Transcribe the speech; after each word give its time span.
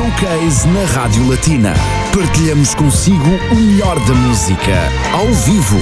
Showcase 0.00 0.66
na 0.68 0.86
Rádio 0.94 1.28
Latina. 1.28 1.74
Partilhamos 2.16 2.74
consigo 2.74 3.28
o 3.52 3.54
melhor 3.54 4.00
da 4.06 4.14
música, 4.14 4.72
ao 5.12 5.26
vivo. 5.26 5.76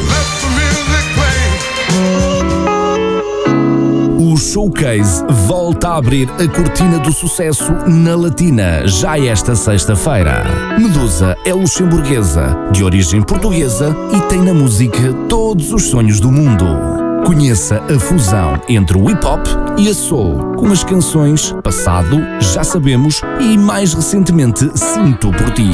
O 4.18 4.36
Showcase 4.36 5.24
volta 5.46 5.90
a 5.90 5.98
abrir 5.98 6.28
a 6.30 6.48
cortina 6.48 6.98
do 6.98 7.12
sucesso 7.12 7.72
na 7.86 8.16
Latina 8.16 8.88
já 8.88 9.16
esta 9.16 9.54
sexta-feira. 9.54 10.42
Medusa 10.80 11.37
é 11.44 11.54
luxemburguesa, 11.54 12.56
de 12.72 12.82
origem 12.82 13.22
portuguesa 13.22 13.96
e 14.12 14.21
tem 14.22 14.42
na 14.42 14.53
música 14.53 15.12
todos 15.28 15.72
os 15.72 15.85
sonhos 15.85 16.19
do 16.19 16.32
mundo. 16.32 17.08
Conheça 17.27 17.82
a 17.82 17.98
fusão 17.98 18.60
entre 18.69 18.96
o 18.96 19.10
hip 19.10 19.24
hop 19.24 19.46
e 19.78 19.88
a 19.88 19.95
soul, 19.95 20.55
com 20.55 20.69
as 20.69 20.82
canções 20.82 21.55
Passado, 21.62 22.19
Já 22.41 22.64
Sabemos 22.64 23.20
e 23.41 23.56
mais 23.56 23.95
recentemente 23.95 24.70
Sinto 24.77 25.30
por 25.30 25.51
Ti. 25.52 25.69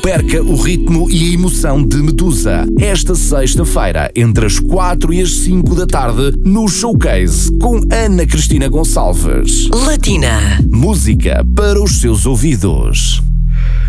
Perca 0.00 0.42
o 0.42 0.56
ritmo 0.56 1.10
e 1.10 1.30
a 1.30 1.34
emoção 1.34 1.82
de 1.82 1.98
Medusa. 1.98 2.66
Esta 2.78 3.14
sexta-feira, 3.14 4.10
entre 4.16 4.46
as 4.46 4.58
4 4.58 5.12
e 5.12 5.20
as 5.20 5.32
5 5.40 5.74
da 5.74 5.86
tarde, 5.86 6.32
no 6.44 6.66
Showcase, 6.68 7.52
com 7.58 7.80
Ana 7.92 8.26
Cristina 8.26 8.68
Gonçalves. 8.68 9.68
Latina. 9.68 10.58
Música 10.70 11.44
para 11.54 11.80
os 11.82 12.00
seus 12.00 12.24
ouvidos. 12.24 13.29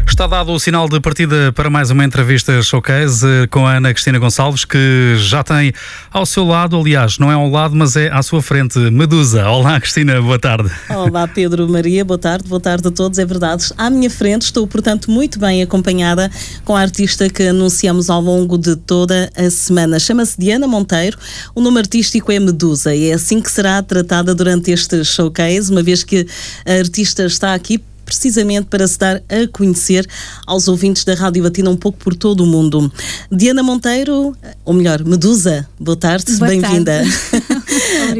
Está 0.07 0.27
dado 0.27 0.51
o 0.51 0.59
sinal 0.59 0.89
de 0.89 0.99
partida 0.99 1.51
para 1.53 1.69
mais 1.69 1.89
uma 1.89 2.03
entrevista 2.03 2.61
showcase 2.61 3.25
eh, 3.25 3.47
com 3.47 3.65
a 3.65 3.77
Ana 3.77 3.93
Cristina 3.93 4.19
Gonçalves, 4.19 4.65
que 4.65 5.15
já 5.17 5.43
tem 5.43 5.73
ao 6.11 6.25
seu 6.25 6.43
lado, 6.43 6.77
aliás, 6.77 7.17
não 7.17 7.31
é 7.31 7.33
ao 7.33 7.49
lado, 7.49 7.75
mas 7.75 7.95
é 7.95 8.11
à 8.11 8.21
sua 8.21 8.41
frente, 8.41 8.77
Medusa. 8.77 9.47
Olá, 9.47 9.79
Cristina, 9.79 10.21
boa 10.21 10.37
tarde. 10.37 10.69
Olá, 10.89 11.27
Pedro 11.27 11.67
Maria, 11.67 12.03
boa 12.03 12.17
tarde, 12.17 12.47
boa 12.47 12.59
tarde 12.59 12.87
a 12.87 12.91
todos, 12.91 13.17
é 13.19 13.25
verdade. 13.25 13.71
À 13.77 13.89
minha 13.89 14.09
frente 14.09 14.43
estou, 14.43 14.67
portanto, 14.67 15.09
muito 15.09 15.39
bem 15.39 15.61
acompanhada 15.63 16.29
com 16.65 16.75
a 16.75 16.81
artista 16.81 17.29
que 17.29 17.43
anunciamos 17.43 18.09
ao 18.09 18.21
longo 18.21 18.57
de 18.57 18.75
toda 18.75 19.31
a 19.35 19.49
semana. 19.49 19.97
Chama-se 19.97 20.37
Diana 20.37 20.67
Monteiro, 20.67 21.17
o 21.55 21.61
nome 21.61 21.79
artístico 21.79 22.31
é 22.31 22.39
Medusa 22.39 22.93
e 22.93 23.09
é 23.09 23.13
assim 23.13 23.39
que 23.39 23.49
será 23.49 23.81
tratada 23.81 24.35
durante 24.35 24.71
este 24.71 25.03
showcase, 25.03 25.71
uma 25.71 25.81
vez 25.81 26.03
que 26.03 26.27
a 26.65 26.73
artista 26.73 27.25
está 27.25 27.53
aqui 27.53 27.81
precisamente 28.11 28.65
para 28.65 28.85
se 28.85 28.99
dar 28.99 29.23
a 29.29 29.47
conhecer 29.53 30.05
aos 30.45 30.67
ouvintes 30.67 31.05
da 31.05 31.13
Rádio 31.13 31.43
Batina 31.43 31.69
um 31.69 31.77
pouco 31.77 31.97
por 31.97 32.13
todo 32.13 32.43
o 32.43 32.45
mundo. 32.45 32.91
Diana 33.31 33.63
Monteiro, 33.63 34.35
ou 34.65 34.73
melhor, 34.73 35.01
Medusa, 35.05 35.65
boa 35.79 35.95
tarde, 35.95 36.35
bem-vinda. 36.35 37.01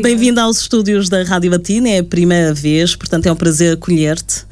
Bem-vinda 0.02 0.44
aos 0.44 0.62
estúdios 0.62 1.10
da 1.10 1.24
Rádio 1.24 1.52
Batina, 1.52 1.90
é 1.90 2.00
a 2.00 2.04
primeira 2.04 2.54
vez, 2.54 2.96
portanto 2.96 3.26
é 3.26 3.32
um 3.32 3.36
prazer 3.36 3.74
acolher-te. 3.74 4.46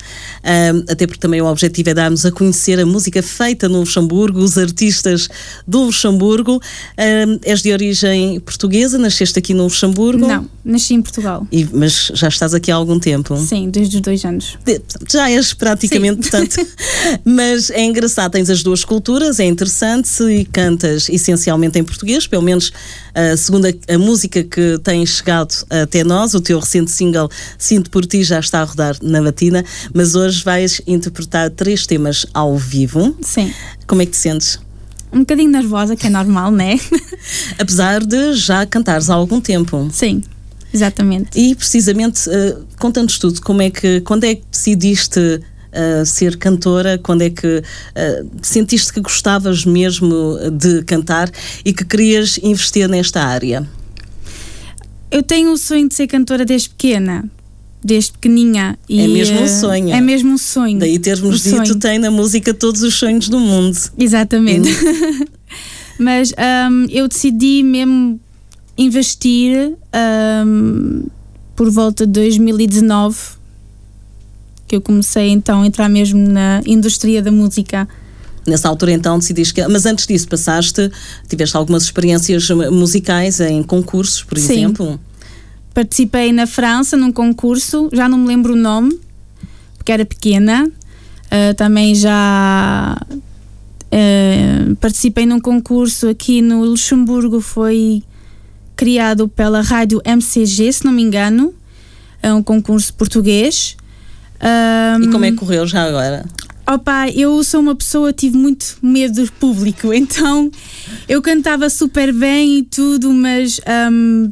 Ahm, 0.44 0.84
até 0.90 1.06
porque 1.08 1.20
também 1.20 1.42
o 1.42 1.46
objetivo 1.46 1.90
é 1.90 1.94
darmos 1.94 2.26
a 2.26 2.32
conhecer 2.32 2.80
a 2.80 2.86
música 2.86 3.22
feita 3.24 3.70
no 3.70 3.80
Luxemburgo, 3.80 4.40
os 4.40 4.58
artistas 4.58 5.30
do 5.68 5.84
Luxemburgo. 5.84 6.62
Ahm, 6.98 7.40
és 7.44 7.62
de 7.62 7.72
origem 7.72 8.40
portuguesa, 8.42 8.98
nasceste 8.98 9.40
aqui 9.40 9.54
no 9.54 9.64
Luxemburgo? 9.64 10.28
Não, 10.28 10.50
nasci 10.66 10.94
em 10.96 11.02
Portugal. 11.02 11.48
E- 11.52 11.68
mas 11.72 12.12
já 12.14 12.28
estás 12.28 12.54
aqui 12.54 12.72
há 12.72 12.76
algum 12.76 13.00
tempo? 13.00 13.38
Sim, 13.38 13.70
desde 13.70 13.98
os 13.98 14.02
dois 14.02 14.26
anos. 14.26 14.58
De- 14.66 14.82
Já 15.10 15.30
és 15.32 15.54
praticamente, 15.54 16.26
Sim. 16.26 16.32
portanto. 16.32 16.68
Mas 17.24 17.70
é 17.70 17.84
engraçado, 17.84 18.32
tens 18.32 18.50
as 18.50 18.62
duas 18.64 18.84
culturas, 18.84 19.40
é 19.40 19.46
interessante 19.46 20.10
e 20.24 20.44
cantas 20.46 21.08
essencialmente 21.10 21.78
em 21.80 21.84
português, 21.84 22.28
pelo 22.28 22.42
menos 22.44 22.72
a 23.20 23.38
segundo 23.38 23.66
a, 23.66 23.94
a 23.94 23.98
música 23.98 24.44
que 24.44 24.80
tem 24.84 25.06
chegado 25.06 25.54
até 25.70 26.04
nós, 26.04 26.34
o 26.34 26.42
teu 26.42 26.60
recente 26.60 26.92
single 26.92 27.30
Sinto 27.58 27.90
por 27.90 28.06
Ti 28.06 28.24
já 28.24 28.40
está 28.40 28.62
a 28.62 28.64
rodar 28.64 28.96
na 29.02 29.22
batina, 29.22 29.64
mas 29.94 30.16
hoje 30.16 30.44
vais 30.44 30.82
interpretar 30.88 31.50
três 31.50 31.86
temas 31.86 32.26
ao 32.34 32.58
vivo. 32.58 33.16
Sim. 33.22 33.54
Como 33.86 34.02
é 34.02 34.06
que 34.06 34.12
te 34.12 34.18
sentes? 34.18 34.60
Um 35.12 35.20
bocadinho 35.20 35.50
nervosa, 35.50 35.96
que 35.96 36.08
é 36.08 36.10
normal, 36.10 36.52
né? 36.52 36.80
Apesar 37.58 38.06
de 38.06 38.34
já 38.36 38.66
cantares 38.66 39.10
há 39.10 39.16
algum 39.16 39.42
tempo. 39.42 39.90
Sim, 39.92 40.24
exatamente. 40.74 41.38
E 41.38 41.56
precisamente, 41.56 42.30
eh, 42.30 42.58
conta-nos 42.78 43.18
tudo, 43.18 43.42
como 43.42 43.62
é 43.62 43.72
que, 43.72 44.02
quando 44.02 44.24
é 44.26 44.36
que 44.36 44.44
decidiste 44.52 45.42
eh, 45.72 46.04
ser 46.06 46.38
cantora, 46.38 46.98
quando 46.98 47.22
é 47.22 47.30
que 47.30 47.64
eh, 47.96 48.24
sentiste 48.42 48.94
que 48.94 49.02
gostavas 49.02 49.66
mesmo 49.66 50.38
de 50.52 50.84
cantar 50.84 51.30
e 51.64 51.74
que 51.74 51.86
querias 51.86 52.40
investir 52.42 52.88
nesta 52.90 53.22
área? 53.24 53.68
Eu 55.12 55.24
tenho 55.24 55.52
o 55.52 55.58
sonho 55.58 55.88
de 55.90 55.96
ser 55.96 56.08
cantora 56.08 56.46
desde 56.46 56.70
pequena, 56.70 57.30
desde 57.84 58.12
pequeninha. 58.12 58.78
E, 58.88 59.02
É 59.02 59.08
mesmo 59.08 59.40
um 59.40 59.44
eh, 59.44 59.48
sonho. 59.48 59.90
É 59.94 60.02
mesmo 60.02 60.34
um 60.34 60.38
sonho. 60.38 60.80
Daí 60.80 61.00
termos 61.00 61.42
O 61.42 61.44
dito, 61.50 61.66
sonho. 61.68 61.80
tem 61.80 61.98
na 62.00 62.12
música 62.12 62.54
todos 62.54 62.84
os 62.84 62.94
sonhos 62.96 63.28
do 63.28 63.40
mundo. 63.40 63.78
Exatamente. 63.98 64.70
Mas 65.98 66.32
ahm, 66.38 66.86
eu 66.90 67.08
decidi 67.08 67.62
mesmo 67.64 68.20
investir 68.78 69.74
ahm, 69.92 71.04
por 71.56 71.70
volta 71.70 72.06
de 72.06 72.14
2019 72.14 73.18
que 74.70 74.76
eu 74.76 74.82
comecei 74.82 75.30
então 75.30 75.64
a 75.64 75.68
entrar 75.68 75.90
mesmo 75.90 76.20
na 76.20 76.62
indústria 76.66 77.24
da 77.24 77.32
música. 77.32 77.88
Nessa 78.46 78.70
altura 78.70 78.92
então 78.92 79.18
decidiste 79.18 79.54
que... 79.56 79.68
Mas 79.68 79.88
antes 79.88 80.06
disso 80.06 80.28
passaste, 80.28 80.92
tiveste 81.28 81.58
algumas 81.58 81.84
experiências 81.84 82.48
musicais 82.72 83.40
em 83.40 83.64
concursos, 83.64 84.24
por 84.24 84.38
Sim. 84.38 84.54
exemplo? 84.54 85.00
Participei 85.74 86.32
na 86.32 86.46
França 86.46 86.96
num 86.96 87.12
concurso, 87.12 87.90
já 87.92 88.08
não 88.08 88.20
me 88.20 88.28
lembro 88.28 88.54
o 88.54 88.56
nome, 88.56 89.00
porque 89.76 89.92
era 89.92 90.06
pequena. 90.06 90.72
Ah, 91.32 91.54
também 91.56 91.96
já 91.96 92.96
ah, 93.92 94.76
participei 94.80 95.26
num 95.26 95.40
concurso 95.40 96.08
aqui 96.08 96.42
no 96.42 96.64
Luxemburgo, 96.64 97.42
foi 97.42 98.04
criado 98.76 99.28
pela 99.28 99.62
rádio 99.62 100.00
MCG, 100.06 100.72
se 100.74 100.86
não 100.86 100.92
me 100.92 101.02
engano. 101.02 101.54
É 102.22 102.32
um 102.34 102.44
concurso 102.44 102.94
português. 102.94 103.76
Ah, 104.40 104.98
E 105.02 105.08
como 105.10 105.26
é 105.26 105.32
que 105.32 105.38
correu 105.38 105.66
já 105.68 105.84
agora? 105.84 106.26
Opa, 106.68 107.10
eu 107.10 107.44
sou 107.44 107.62
uma 107.62 107.74
pessoa, 107.76 108.14
tive 108.14 108.38
muito 108.38 108.78
medo 108.82 109.24
do 109.26 109.32
público, 109.34 109.92
então 109.94 110.52
eu 111.08 111.22
cantava 111.22 111.70
super 111.70 112.14
bem 112.14 112.60
e 112.60 112.64
tudo, 112.64 113.12
mas 113.12 113.60
ahm, 113.66 114.30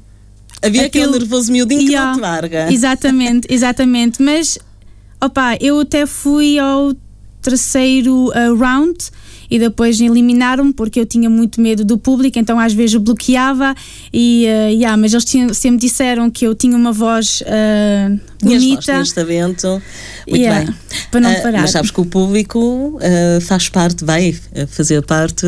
Havia 0.61 0.85
aquele 0.87 1.05
Aquilo- 1.05 1.19
nervoso 1.19 1.51
miudinho 1.51 1.81
que 1.81 1.91
Yeah. 1.91 2.11
não 2.11 2.17
te 2.17 2.21
larga. 2.21 2.71
Exatamente, 2.73 3.47
exatamente. 3.53 4.21
Mas, 4.21 4.57
opa, 5.21 5.55
eu 5.61 5.79
até 5.81 6.05
fui 6.07 6.57
ao 6.57 6.93
terceiro 7.41 8.29
uh, 8.29 8.55
round 8.55 8.97
e 9.49 9.57
depois 9.59 9.99
eliminaram-me 10.01 10.73
porque 10.73 10.99
eu 10.99 11.05
tinha 11.05 11.29
muito 11.29 11.59
medo 11.61 11.83
do 11.85 11.97
público, 11.97 12.37
então 12.39 12.59
às 12.59 12.73
vezes 12.73 12.95
bloqueava 12.97 13.73
e, 14.13 14.45
uh, 14.45 14.71
yeah, 14.73 14.97
mas 14.97 15.13
eles 15.13 15.25
tinham- 15.25 15.53
sempre 15.53 15.79
disseram 15.81 16.29
que 16.29 16.45
eu 16.45 16.53
tinha 16.55 16.75
uma 16.75 16.91
voz 16.91 17.41
uh, 17.41 18.19
voz, 18.41 18.53
bonita. 18.61 18.81
tinhas 18.81 19.11
talento. 19.11 19.81
Muito 20.27 20.41
Yeah, 20.41 20.65
bem. 20.65 20.75
para 21.11 21.19
não 21.21 21.31
Ah, 21.31 21.35
parar. 21.41 21.61
mas 21.61 21.71
sabes 21.71 21.91
que 21.91 22.01
o 22.01 22.05
público 22.05 22.99
ah, 23.01 23.39
faz 23.41 23.69
parte, 23.69 24.03
vai 24.03 24.35
fazer 24.67 25.01
parte 25.05 25.45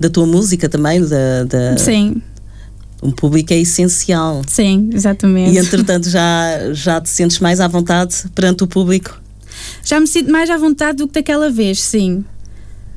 da 0.00 0.08
tua 0.10 0.26
música 0.26 0.68
também, 0.68 1.00
da, 1.06 1.44
da- 1.44 1.76
Sim, 1.78 2.20
um 3.02 3.10
público 3.10 3.52
é 3.52 3.58
essencial. 3.58 4.42
sim, 4.46 4.90
exatamente. 4.92 5.54
E 5.54 5.58
entretanto 5.58 6.08
já, 6.10 6.72
já 6.72 7.00
te 7.00 7.08
sentes 7.08 7.38
mais 7.38 7.60
à 7.60 7.68
vontade 7.68 8.14
perante 8.34 8.64
o 8.64 8.66
público? 8.66 9.20
Já 9.84 9.98
me 10.00 10.06
sinto 10.06 10.30
mais 10.30 10.50
à 10.50 10.56
vontade 10.58 10.98
do 10.98 11.06
que 11.06 11.14
daquela 11.14 11.48
vez, 11.50 11.80
sim. 11.80 12.24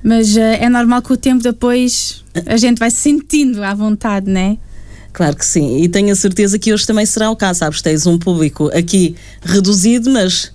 Mas 0.04 0.36
uh, 0.36 0.40
é 0.40 0.68
normal 0.68 1.02
que 1.02 1.14
o 1.14 1.18
tempo 1.18 1.42
depois 1.42 2.24
a 2.46 2.58
gente 2.58 2.80
vai 2.80 2.92
se 2.92 2.98
sentindo 2.98 3.64
à 3.64 3.74
vontade, 3.74 4.30
né? 4.30 4.58
Claro 5.14 5.36
que 5.36 5.46
sim, 5.46 5.84
e 5.84 5.88
tenho 5.88 6.12
a 6.12 6.16
certeza 6.16 6.58
que 6.58 6.74
hoje 6.74 6.88
também 6.88 7.06
será 7.06 7.30
o 7.30 7.36
caso, 7.36 7.60
sabes? 7.60 7.82
Tens 7.82 8.08
um 8.08 8.18
público 8.18 8.70
aqui 8.76 9.16
reduzido, 9.44 10.10
mas 10.10 10.52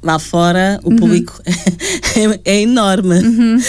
lá 0.00 0.20
fora 0.20 0.80
o 0.84 0.94
público 0.94 1.40
é, 1.44 2.40
é 2.58 2.60
enorme. 2.62 3.16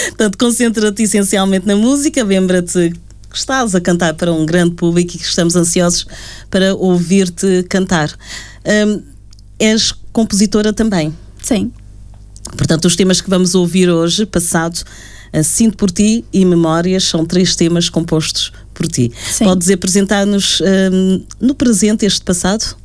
Portanto, 0.09 0.38
concentra-te 0.38 1.03
essencialmente 1.03 1.65
na 1.65 1.75
música, 1.75 2.23
lembra-te 2.23 2.94
que 3.29 3.38
estás 3.38 3.73
a 3.73 3.81
cantar 3.81 4.13
para 4.13 4.31
um 4.31 4.45
grande 4.45 4.75
público 4.75 5.15
e 5.15 5.17
que 5.17 5.25
estamos 5.25 5.56
ansiosos 5.56 6.06
para 6.51 6.75
ouvir-te 6.75 7.63
cantar. 7.63 8.11
Hum, 8.65 9.01
és 9.59 9.94
compositora 10.11 10.71
também. 10.71 11.11
Sim. 11.41 11.71
Portanto, 12.57 12.86
os 12.86 12.95
temas 12.95 13.22
que 13.22 13.30
vamos 13.30 13.56
ouvir 13.56 13.90
hoje, 13.90 14.25
passado, 14.25 14.84
a 15.31 15.42
Sinto 15.42 15.78
por 15.78 15.90
Ti 15.90 16.24
e 16.31 16.45
Memórias, 16.45 17.04
são 17.06 17.25
três 17.25 17.56
temas 17.56 17.90
compostos 17.90 18.51
por 18.74 18.88
ti. 18.88 19.12
Sim. 19.31 19.45
Podes 19.45 19.69
apresentar-nos 19.69 20.62
hum, 20.62 21.24
no 21.40 21.56
presente 21.56 22.06
este 22.06 22.22
passado? 22.22 22.75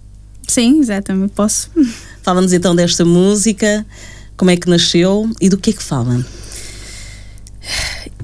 Sim, 0.47 0.81
exatamente, 0.81 1.33
posso. 1.35 1.71
Fala-nos 2.23 2.53
então 2.53 2.75
desta 2.75 3.05
música, 3.05 3.85
como 4.37 4.51
é 4.51 4.57
que 4.57 4.69
nasceu 4.69 5.31
e 5.41 5.49
do 5.49 5.59
que 5.59 5.71
é 5.71 5.73
que 5.73 5.83
fala? 5.83 6.25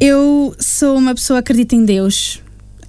Eu 0.01 0.55
sou 0.59 0.97
uma 0.97 1.15
pessoa 1.15 1.43
que 1.43 1.53
acredita 1.53 1.77
em 1.77 1.85
Deus, 1.85 2.41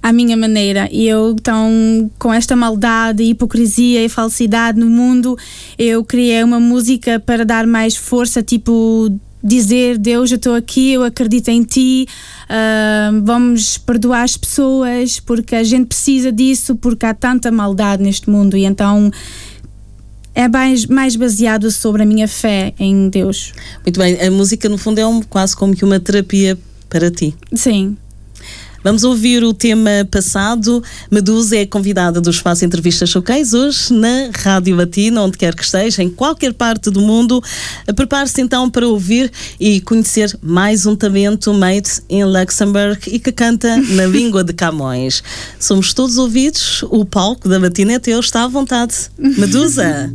à 0.06 0.12
minha 0.12 0.36
maneira, 0.36 0.88
e 0.92 1.08
eu, 1.08 1.32
então, 1.32 2.08
com 2.16 2.32
esta 2.32 2.54
maldade, 2.54 3.24
hipocrisia 3.24 4.04
e 4.04 4.08
falsidade 4.08 4.78
no 4.78 4.88
mundo, 4.88 5.36
eu 5.76 6.04
criei 6.04 6.44
uma 6.44 6.60
música 6.60 7.18
para 7.18 7.44
dar 7.44 7.66
mais 7.66 7.96
força, 7.96 8.40
tipo, 8.40 9.10
dizer: 9.42 9.98
Deus, 9.98 10.30
eu 10.30 10.36
estou 10.36 10.54
aqui, 10.54 10.92
eu 10.92 11.02
acredito 11.02 11.48
em 11.48 11.64
ti, 11.64 12.06
ah, 12.48 13.10
vamos 13.24 13.78
perdoar 13.78 14.22
as 14.22 14.36
pessoas, 14.36 15.18
porque 15.18 15.56
a 15.56 15.64
gente 15.64 15.88
precisa 15.88 16.30
disso, 16.30 16.76
porque 16.76 17.04
há 17.04 17.12
tanta 17.12 17.50
maldade 17.50 18.00
neste 18.00 18.30
mundo, 18.30 18.56
e 18.56 18.64
então. 18.64 19.10
É 20.38 20.48
mais, 20.48 20.84
mais 20.84 21.16
baseado 21.16 21.70
sobre 21.70 22.02
a 22.02 22.04
minha 22.04 22.28
fé 22.28 22.74
em 22.78 23.08
Deus. 23.08 23.54
Muito 23.82 23.98
bem, 23.98 24.20
a 24.20 24.30
música 24.30 24.68
no 24.68 24.76
fundo 24.76 24.98
é 24.98 25.06
um, 25.06 25.22
quase 25.22 25.56
como 25.56 25.74
que 25.74 25.82
uma 25.82 25.98
terapia 25.98 26.58
para 26.90 27.10
ti. 27.10 27.34
Sim. 27.54 27.96
Vamos 28.86 29.02
ouvir 29.02 29.42
o 29.42 29.52
tema 29.52 30.06
passado. 30.08 30.80
Medusa 31.10 31.56
é 31.56 31.66
convidada 31.66 32.20
do 32.20 32.30
Espaço 32.30 32.64
Entrevistas 32.64 33.10
Showcase 33.10 33.56
hoje 33.56 33.92
na 33.92 34.30
Rádio 34.32 34.76
Latina, 34.76 35.22
onde 35.22 35.36
quer 35.36 35.56
que 35.56 35.64
esteja, 35.64 36.04
em 36.04 36.08
qualquer 36.08 36.52
parte 36.52 36.88
do 36.88 37.00
mundo. 37.00 37.42
Prepare-se 37.96 38.40
então 38.40 38.70
para 38.70 38.86
ouvir 38.86 39.32
e 39.58 39.80
conhecer 39.80 40.38
mais 40.40 40.86
um 40.86 40.94
talento 40.94 41.52
made 41.52 42.00
em 42.08 42.24
Luxemburgo 42.24 43.00
e 43.08 43.18
que 43.18 43.32
canta 43.32 43.76
na 43.76 44.06
língua 44.06 44.44
de 44.44 44.52
Camões. 44.52 45.20
Somos 45.58 45.92
todos 45.92 46.16
ouvidos, 46.16 46.84
o 46.84 47.04
palco 47.04 47.48
da 47.48 47.58
Latina 47.58 47.94
é 47.94 47.98
teu, 47.98 48.20
está 48.20 48.44
à 48.44 48.46
vontade. 48.46 48.94
Medusa! 49.18 50.12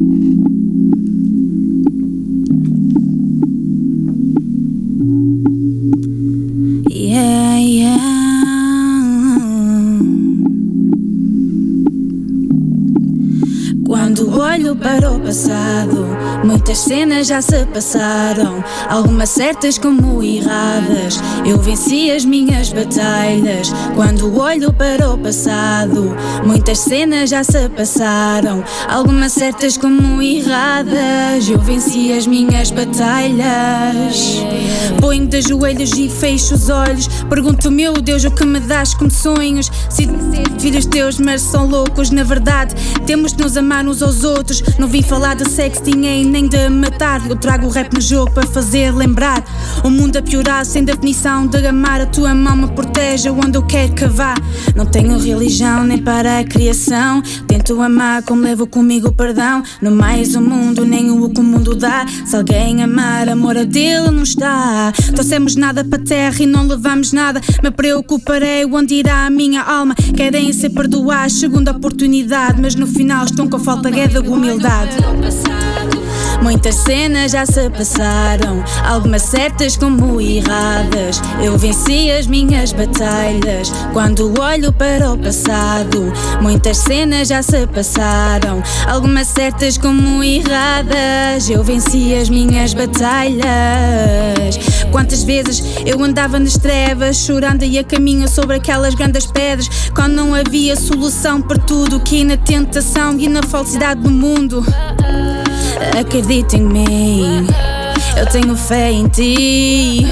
Yeah, 7.20 7.49
Quando 14.20 14.38
olho 14.38 14.76
para 14.76 15.10
o 15.10 15.18
passado, 15.18 16.06
muitas 16.44 16.76
cenas 16.76 17.26
já 17.26 17.40
se 17.40 17.64
passaram, 17.64 18.62
algumas 18.86 19.30
certas 19.30 19.78
como 19.78 20.22
erradas. 20.22 21.18
Eu 21.46 21.56
venci 21.56 22.10
as 22.10 22.26
minhas 22.26 22.70
batalhas. 22.70 23.72
Quando 23.94 24.38
olho 24.38 24.74
para 24.74 25.10
o 25.10 25.16
passado, 25.16 26.14
muitas 26.44 26.80
cenas 26.80 27.30
já 27.30 27.42
se 27.42 27.66
passaram, 27.70 28.62
algumas 28.86 29.32
certas 29.32 29.78
como 29.78 30.20
erradas. 30.20 31.48
Eu 31.48 31.58
venci 31.58 32.12
as 32.12 32.26
minhas 32.26 32.70
batalhas. 32.70 34.44
Ponho 35.00 35.26
de 35.26 35.40
joelhos 35.40 35.92
e 35.96 36.10
fecho 36.10 36.56
os 36.56 36.68
olhos. 36.68 37.08
Pergunto, 37.30 37.70
meu 37.70 37.94
Deus, 37.94 38.24
o 38.24 38.30
que 38.30 38.44
me 38.44 38.60
dás 38.60 38.92
como 38.92 39.10
sonhos? 39.10 39.70
Se 39.88 40.06
filhos 40.58 40.84
teus, 40.84 41.18
mas 41.18 41.40
são 41.40 41.66
loucos, 41.66 42.10
na 42.10 42.22
verdade. 42.22 42.74
Temos 43.06 43.32
de 43.32 43.42
nos 43.42 43.56
amar 43.56 43.86
uns 43.86 44.02
aos 44.10 44.24
outros. 44.24 44.62
Não 44.76 44.88
vim 44.88 45.02
falar 45.02 45.34
de 45.36 45.48
sexting 45.48 45.94
nem 45.94 46.48
de 46.48 46.68
matar. 46.68 47.24
Eu 47.28 47.36
trago 47.36 47.66
o 47.66 47.70
rap 47.70 47.94
no 47.94 48.00
jogo 48.00 48.32
para 48.32 48.46
fazer 48.46 48.90
lembrar. 48.92 49.42
O 49.84 49.90
mundo 49.90 50.16
a 50.16 50.22
piorar, 50.22 50.66
sem 50.66 50.82
definição 50.82 51.46
de 51.46 51.64
amar. 51.64 52.00
A 52.00 52.06
tua 52.06 52.34
mão 52.34 52.56
me 52.56 52.68
protege 52.68 53.30
onde 53.30 53.56
eu 53.56 53.62
quero 53.62 53.92
que 53.92 54.06
vá. 54.06 54.34
Não 54.74 54.84
tenho 54.84 55.16
religião 55.16 55.84
nem 55.84 55.98
para 55.98 56.40
a 56.40 56.44
criação. 56.44 57.22
Tento 57.46 57.80
amar 57.80 58.22
como 58.22 58.42
levo 58.42 58.66
comigo 58.66 59.08
o 59.08 59.12
perdão. 59.12 59.62
No 59.80 59.92
mais 59.92 60.34
o 60.34 60.40
mundo, 60.40 60.84
nem 60.84 61.10
o 61.10 61.30
que 61.30 61.40
o 61.40 61.44
mundo 61.44 61.76
dá. 61.76 62.04
Se 62.26 62.36
alguém 62.36 62.82
amar, 62.82 63.28
amor 63.28 63.56
a 63.56 63.64
dele 63.64 64.10
não 64.10 64.24
está. 64.24 64.92
Trouxemos 65.14 65.54
nada 65.54 65.84
para 65.84 66.00
a 66.00 66.04
terra 66.04 66.36
e 66.40 66.46
não 66.46 66.66
levamos 66.66 67.12
nada. 67.12 67.40
Me 67.62 67.70
preocuparei 67.70 68.64
onde 68.64 68.94
irá 68.94 69.26
a 69.26 69.30
minha 69.30 69.62
alma. 69.62 69.94
Querem 69.94 70.52
ser 70.52 70.70
perdoados, 70.70 71.38
segunda 71.38 71.70
oportunidade. 71.70 72.60
Mas 72.60 72.74
no 72.74 72.86
final 72.88 73.24
estão 73.24 73.48
com 73.48 73.58
falta 73.58 73.88
é 74.00 74.06
de 74.06 74.18
humildade. 74.18 74.96
Muitas 76.42 76.74
cenas 76.76 77.32
já 77.32 77.44
se 77.44 77.68
passaram, 77.70 78.64
algumas 78.84 79.22
certas 79.22 79.76
como 79.76 80.20
erradas. 80.20 81.20
Eu 81.42 81.56
venci 81.58 82.10
as 82.10 82.26
minhas 82.26 82.72
batalhas 82.72 83.70
quando 83.92 84.32
olho 84.40 84.72
para 84.72 85.12
o 85.12 85.18
passado. 85.18 86.12
Muitas 86.40 86.78
cenas 86.78 87.28
já 87.28 87.42
se 87.42 87.66
passaram, 87.66 88.62
algumas 88.88 89.26
certas 89.28 89.76
como 89.76 90.24
erradas. 90.24 91.48
Eu 91.48 91.62
venci 91.62 92.14
as 92.14 92.30
minhas 92.30 92.72
batalhas. 92.72 93.44
Quantas 94.90 95.22
vezes 95.22 95.62
eu 95.84 96.02
andava 96.02 96.38
nas 96.38 96.56
trevas, 96.56 97.16
chorando 97.18 97.64
e 97.64 97.78
a 97.78 97.84
caminho 97.84 98.26
sobre 98.28 98.56
aquelas 98.56 98.94
grandes 98.94 99.26
pedras, 99.26 99.90
quando 99.94 100.14
não 100.14 100.34
havia 100.34 100.74
solução 100.74 101.40
para 101.40 101.58
tudo, 101.58 102.00
que 102.00 102.24
na 102.24 102.36
tentação 102.36 103.18
e 103.18 103.28
na 103.28 103.42
falsidade 103.42 104.00
do 104.00 104.10
mundo. 104.10 104.64
Acredita 105.98 106.56
em 106.56 106.62
mim, 106.62 107.46
eu 108.16 108.26
tenho 108.26 108.56
fé 108.56 108.92
em 108.92 109.08
ti. 109.08 110.06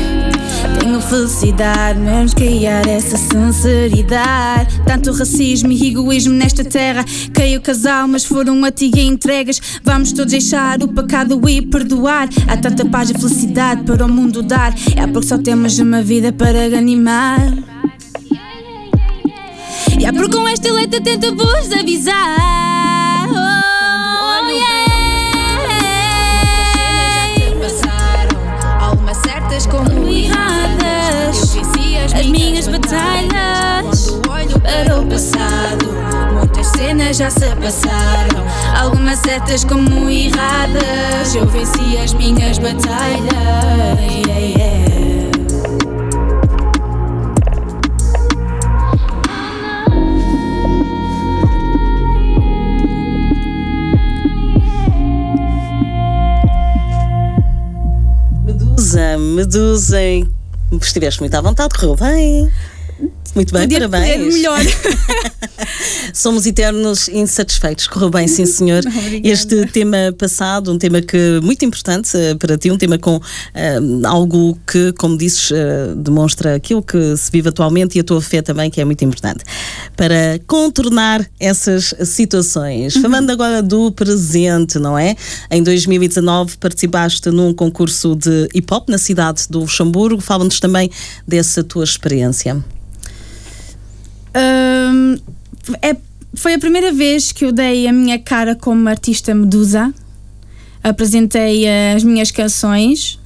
Tenho 0.81 1.01
felicidade, 1.01 1.99
vamos 2.01 2.35
criar 2.35 2.87
essa 2.87 3.17
sinceridade. 3.17 4.81
Tanto 4.87 5.13
racismo 5.13 5.71
e 5.71 5.89
egoísmo 5.89 6.35
nesta 6.35 6.65
terra. 6.65 7.05
Creio 7.33 7.61
que 7.61 7.71
as 7.71 7.87
almas 7.87 8.25
foram 8.25 8.65
a 8.65 8.71
ti 8.71 8.91
entregas. 8.97 9.61
Vamos 9.85 10.13
todos 10.13 10.33
deixar 10.33 10.83
o 10.83 10.89
pecado 10.89 11.41
e 11.49 11.63
perdoar. 11.63 12.29
Há 12.47 12.57
tanta 12.57 12.85
paz 12.85 13.11
e 13.11 13.15
felicidade 13.15 13.83
para 13.85 14.05
o 14.05 14.09
mundo 14.09 14.43
dar. 14.43 14.75
É 14.97 15.07
porque 15.07 15.29
só 15.29 15.39
temos 15.39 15.79
uma 15.79 16.03
vida 16.03 16.33
para 16.33 16.65
animar. 16.77 17.41
E 19.99 20.05
é 20.05 20.13
porque 20.13 20.37
com 20.37 20.47
esta 20.47 20.73
letra 20.73 21.01
tento 21.01 21.35
vos 21.35 21.73
avisar. 21.73 22.68
As 32.19 32.27
minhas 32.27 32.67
batalhas 32.67 34.11
para 34.61 35.01
o 35.01 35.07
passado. 35.07 35.87
Muitas 36.35 36.67
cenas 36.67 37.17
já 37.17 37.31
se 37.31 37.47
passaram. 37.55 38.45
Algumas 38.77 39.21
certas 39.21 39.63
como 39.63 40.11
erradas. 40.11 41.33
Eu 41.33 41.47
venci 41.47 41.97
as 41.97 42.13
minhas 42.15 42.59
batalhas. 42.59 43.31
Yeah, 44.27 44.41
yeah. 44.41 44.79
Medusa, 58.45 59.19
Medusa. 59.19 60.38
Estiveste 60.71 61.21
muito 61.21 61.35
à 61.35 61.41
vontade, 61.41 61.75
correu 61.75 61.97
bem. 61.97 62.51
Muito 63.39 63.53
bem, 63.55 63.63
Podia 63.69 63.89
parabéns. 63.89 64.35
melhor. 64.35 64.59
Somos 66.13 66.45
eternos 66.45 67.09
insatisfeitos. 67.09 67.87
Correu 67.87 68.11
bem, 68.11 68.27
sim, 68.27 68.45
senhor. 68.47 68.83
Obrigada. 68.85 69.29
Este 69.29 69.65
tema 69.67 70.13
passado, 70.19 70.73
um 70.73 70.77
tema 70.77 71.01
que 71.01 71.39
muito 71.41 71.65
importante 71.65 72.17
eh, 72.17 72.35
para 72.35 72.59
ti, 72.59 72.69
um 72.69 72.77
tema 72.77 72.99
com 72.99 73.21
eh, 73.55 73.79
algo 74.05 74.59
que, 74.67 74.93
como 74.95 75.17
dizes, 75.17 75.53
eh, 75.53 75.95
demonstra 75.97 76.57
aquilo 76.57 76.83
que 76.83 77.17
se 77.17 77.31
vive 77.31 77.51
atualmente 77.51 77.97
e 77.97 78.01
a 78.01 78.05
tua 78.05 78.21
fé 78.21 78.43
também, 78.43 78.71
que 78.71 78.81
é 78.81 78.85
muito 78.85 79.05
importante. 79.05 79.45
Para 79.97 80.41
contornar 80.49 81.25
essas 81.39 81.95
situações. 82.07 82.97
Uhum. 82.97 83.03
Falando 83.03 83.31
agora 83.31 83.63
do 83.63 83.93
presente, 83.93 84.81
não 84.81 84.99
é? 84.99 85.15
Em 85.49 85.63
2019 85.63 86.57
participaste 86.59 87.31
num 87.31 87.55
concurso 87.55 88.17
de 88.17 88.49
hip 88.53 88.75
hop 88.75 88.89
na 88.89 88.99
cidade 88.99 89.45
do 89.49 89.61
Luxemburgo. 89.61 90.21
Fala-nos 90.21 90.59
também 90.59 90.91
dessa 91.25 91.63
tua 91.63 91.85
experiência. 91.85 92.61
Hum, 94.35 95.19
é- 95.83 95.97
foi 96.35 96.55
a 96.55 96.59
primeira 96.59 96.93
vez 96.93 97.33
que 97.33 97.45
eu 97.45 97.53
dei 97.53 97.87
a 97.89 97.93
minha 97.93 98.19
cara 98.19 98.55
como 98.55 98.89
artista 98.89 99.35
Medusa. 99.35 99.93
Apresentei 100.83 101.67
eh, 101.67 101.95
as 101.95 102.05
minhas 102.05 102.31
canções 102.31 103.19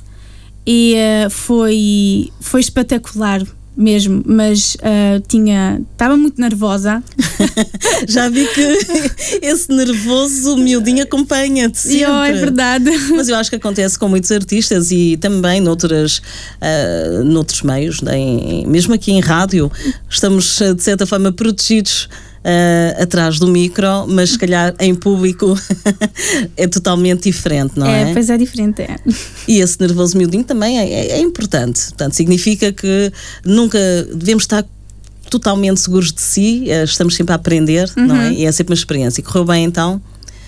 e 0.66 0.94
eh, 0.94 1.28
foi, 1.28 2.30
foi 2.40 2.61
espetacular 2.61 3.42
mesmo, 3.76 4.23
mas 4.26 4.76
eh, 4.83 5.21
tinha 5.26 5.81
estava 5.93 6.17
muito 6.17 6.41
nervosa. 6.41 7.02
Já 8.07 8.29
vi 8.29 8.47
que 8.47 9.41
esse 9.43 9.73
nervoso 9.73 10.57
miudinho 10.57 11.02
acompanha-te 11.02 11.88
E 11.88 12.05
oh, 12.05 12.23
é 12.23 12.26
sempre. 12.26 12.41
verdade. 12.41 12.91
Mas 13.14 13.29
eu 13.29 13.37
acho 13.37 13.50
que 13.50 13.57
acontece 13.57 13.99
com 13.99 14.09
muitos 14.09 14.31
artistas 14.31 14.91
e 14.91 15.17
também 15.17 15.61
noutras, 15.61 16.21
ah, 16.61 17.23
noutros 17.25 17.62
meios, 17.62 18.02
né, 18.02 18.17
mesmo 18.67 18.95
aqui 18.95 19.12
em 19.12 19.21
rádio, 19.21 19.71
estamos 20.09 20.61
ah, 20.61 20.75
de 20.75 20.83
certa 20.83 21.07
forma 21.07 21.33
protegidos 21.33 22.09
uh, 22.44 23.02
atrás 23.02 23.38
do 23.38 23.46
micro, 23.49 24.06
mas 24.08 24.30
se 24.30 24.38
calhar 24.38 24.75
em 24.80 24.94
público 24.94 25.56
é 26.56 26.66
totalmente 26.66 27.25
diferente, 27.25 27.78
não 27.78 27.87
é? 27.87 28.11
É, 28.11 28.12
pois 28.12 28.28
é 28.30 28.37
diferente. 28.37 28.82
É. 28.82 28.96
E 29.49 29.61
esse 29.61 29.80
nervoso 29.80 30.16
miudinho 30.16 30.44
também 30.44 30.78
é, 30.78 30.88
é- 30.88 31.08
é 31.12 31.20
importante. 31.20 31.80
Portanto, 31.87 32.14
significa 32.14 32.72
que 32.72 33.12
nunca 33.44 33.78
devemos 34.14 34.44
estar 34.44 34.64
totalmente 35.30 35.80
seguros 35.80 36.12
de 36.12 36.20
si, 36.20 36.70
eh, 36.70 36.84
estamos 36.84 37.14
sempre 37.14 37.32
a 37.32 37.37
aprender, 37.37 37.90
não 37.96 38.14
é? 38.16 38.32
E 38.34 38.44
é 38.44 38.52
sempre 38.52 38.72
uma 38.72 38.76
experiência. 38.78 39.20
E 39.20 39.25
correu 39.25 39.46
bem 39.46 39.64
então? 39.64 40.00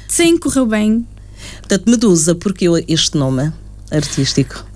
Sim, 0.07 0.37
correu 0.37 0.67
bem. 0.67 1.07
Portanto, 1.61 1.89
Medusa, 1.91 2.35
porque 2.35 2.67
este 2.87 3.17
nome 3.17 3.51
artístico? 3.91 4.67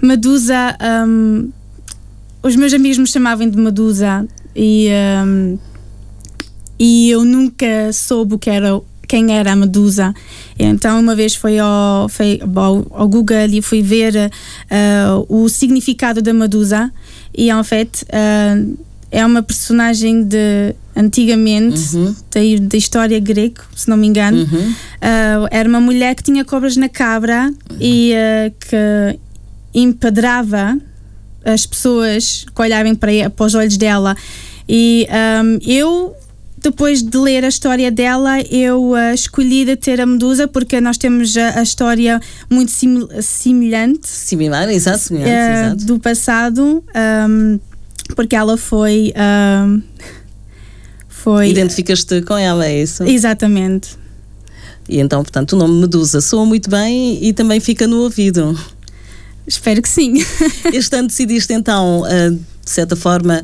Medusa, 0.00 0.74
hum, 1.06 1.50
os 2.42 2.56
meus 2.56 2.72
amigos 2.72 2.96
me 2.96 3.06
chamavam 3.06 3.48
de 3.48 3.58
Medusa 3.58 4.26
e, 4.56 4.88
hum, 5.26 5.58
e 6.78 7.10
eu 7.10 7.24
nunca 7.24 7.92
soube 7.92 8.34
o 8.34 8.38
que 8.38 8.50
era, 8.50 8.80
quem 9.06 9.32
era 9.32 9.52
a 9.52 9.56
Medusa. 9.56 10.14
Então, 10.58 11.00
uma 11.00 11.14
vez 11.14 11.34
fui 11.34 11.58
ao, 11.58 12.08
fui 12.08 12.40
ao, 12.54 13.08
Google 13.08 13.48
e 13.50 13.62
fui 13.62 13.82
ver 13.82 14.14
uh, 14.16 15.26
o 15.28 15.48
significado 15.48 16.20
da 16.22 16.32
Medusa 16.32 16.92
e, 17.34 17.50
en 17.50 17.64
fait, 17.64 18.04
uh, 18.04 18.78
é 19.10 19.24
uma 19.24 19.42
personagem 19.42 20.22
de 20.22 20.74
antigamente, 20.94 21.94
da, 22.30 22.66
da 22.68 22.76
história 22.76 23.20
grega, 23.20 23.62
se 23.74 23.88
não 23.88 23.96
me 23.96 24.08
engano. 24.08 24.42
Uh, 24.44 25.48
era 25.50 25.68
uma 25.68 25.80
mulher 25.80 26.14
que 26.16 26.24
tinha 26.24 26.44
cobras 26.44 26.76
na 26.76 26.88
cabra 26.88 27.52
e 27.80 28.12
uh, 28.12 28.52
que 28.58 29.18
empedrava 29.72 30.76
as 31.44 31.64
pessoas 31.64 32.44
que 32.52 32.62
olhavam 32.62 32.94
para, 32.96 33.30
para 33.30 33.46
os 33.46 33.54
olhos 33.54 33.76
dela. 33.76 34.16
E 34.68 35.06
um, 35.10 35.58
eu, 35.66 36.14
depois 36.62 37.02
de 37.02 37.16
ler 37.16 37.44
a 37.44 37.48
história 37.48 37.90
dela, 37.90 38.40
eu 38.42 38.90
uh, 38.90 39.14
escolhi 39.14 39.64
de 39.64 39.76
ter 39.76 40.00
a 40.00 40.06
Medusa 40.06 40.48
porque 40.48 40.80
nós 40.80 40.96
temos 40.98 41.36
a, 41.36 41.60
a 41.60 41.62
história 41.62 42.20
muito 42.50 42.72
simil- 42.72 43.08
semelhante 43.22 44.06
Similar, 44.08 44.68
exato, 44.70 44.98
semelhante, 44.98 45.30
eh, 45.30 45.60
exato. 45.66 45.84
do 45.84 45.98
passado, 46.00 46.84
um, 47.28 47.60
porque 48.14 48.34
ela 48.34 48.56
foi. 48.56 49.12
um, 49.66 49.82
foi. 51.08 51.50
Identificas-te 51.50 52.22
com 52.22 52.36
ela, 52.36 52.66
é 52.66 52.82
isso? 52.82 53.02
Exatamente. 53.04 53.90
E 54.88 54.98
então, 55.00 55.22
portanto, 55.22 55.52
o 55.52 55.56
nome 55.56 55.80
Medusa 55.80 56.20
soa 56.20 56.46
muito 56.46 56.70
bem 56.70 57.22
e 57.22 57.32
também 57.32 57.60
fica 57.60 57.86
no 57.86 57.98
ouvido. 58.02 58.58
Espero 59.46 59.82
que 59.82 59.88
sim. 59.88 60.14
Este 60.72 60.96
ano 60.96 61.08
decidiste 61.08 61.52
então, 61.52 62.04
ah, 62.04 62.30
de 62.30 62.70
certa 62.70 62.96
forma, 62.96 63.42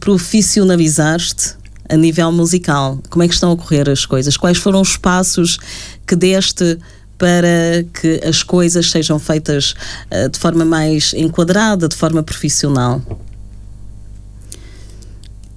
profissionalizar-te 0.00 1.61
a 1.88 1.96
nível 1.96 2.32
musical. 2.32 2.98
Como 3.10 3.22
é 3.22 3.28
que 3.28 3.34
estão 3.34 3.50
a 3.50 3.52
ocorrer 3.52 3.88
as 3.88 4.06
coisas? 4.06 4.36
Quais 4.36 4.58
foram 4.58 4.80
os 4.80 4.96
passos 4.96 5.58
que 6.06 6.16
deste 6.16 6.78
para 7.18 7.84
que 7.94 8.20
as 8.26 8.42
coisas 8.42 8.90
sejam 8.90 9.18
feitas 9.18 9.74
ah, 10.10 10.28
de 10.28 10.38
forma 10.38 10.64
mais 10.64 11.14
enquadrada, 11.14 11.88
de 11.88 11.94
forma 11.94 12.22
profissional? 12.22 13.00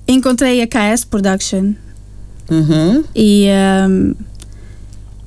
Encontrei 0.08 0.62
a 0.62 0.67
KS 0.67 1.05
Production 1.05 1.74
Uhum. 2.50 3.03
e 3.15 3.48
um, 3.89 4.13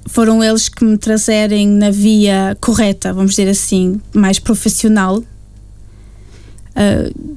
foram 0.06 0.42
eles 0.42 0.68
que 0.68 0.84
me 0.84 0.96
trazerem 0.96 1.66
na 1.66 1.90
via 1.90 2.56
correta, 2.60 3.12
vamos 3.12 3.32
dizer 3.32 3.48
assim, 3.48 4.00
mais 4.14 4.38
profissional. 4.38 5.18
Uh, 6.76 7.36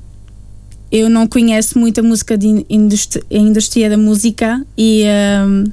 eu 0.91 1.09
não 1.09 1.25
conheço 1.27 1.79
muita 1.79 2.01
música 2.03 2.37
de 2.37 2.47
in- 2.47 2.65
indústria, 2.69 3.23
a 3.31 3.35
indústria 3.37 3.89
da 3.89 3.97
música 3.97 4.65
e 4.77 5.03
um, 5.47 5.63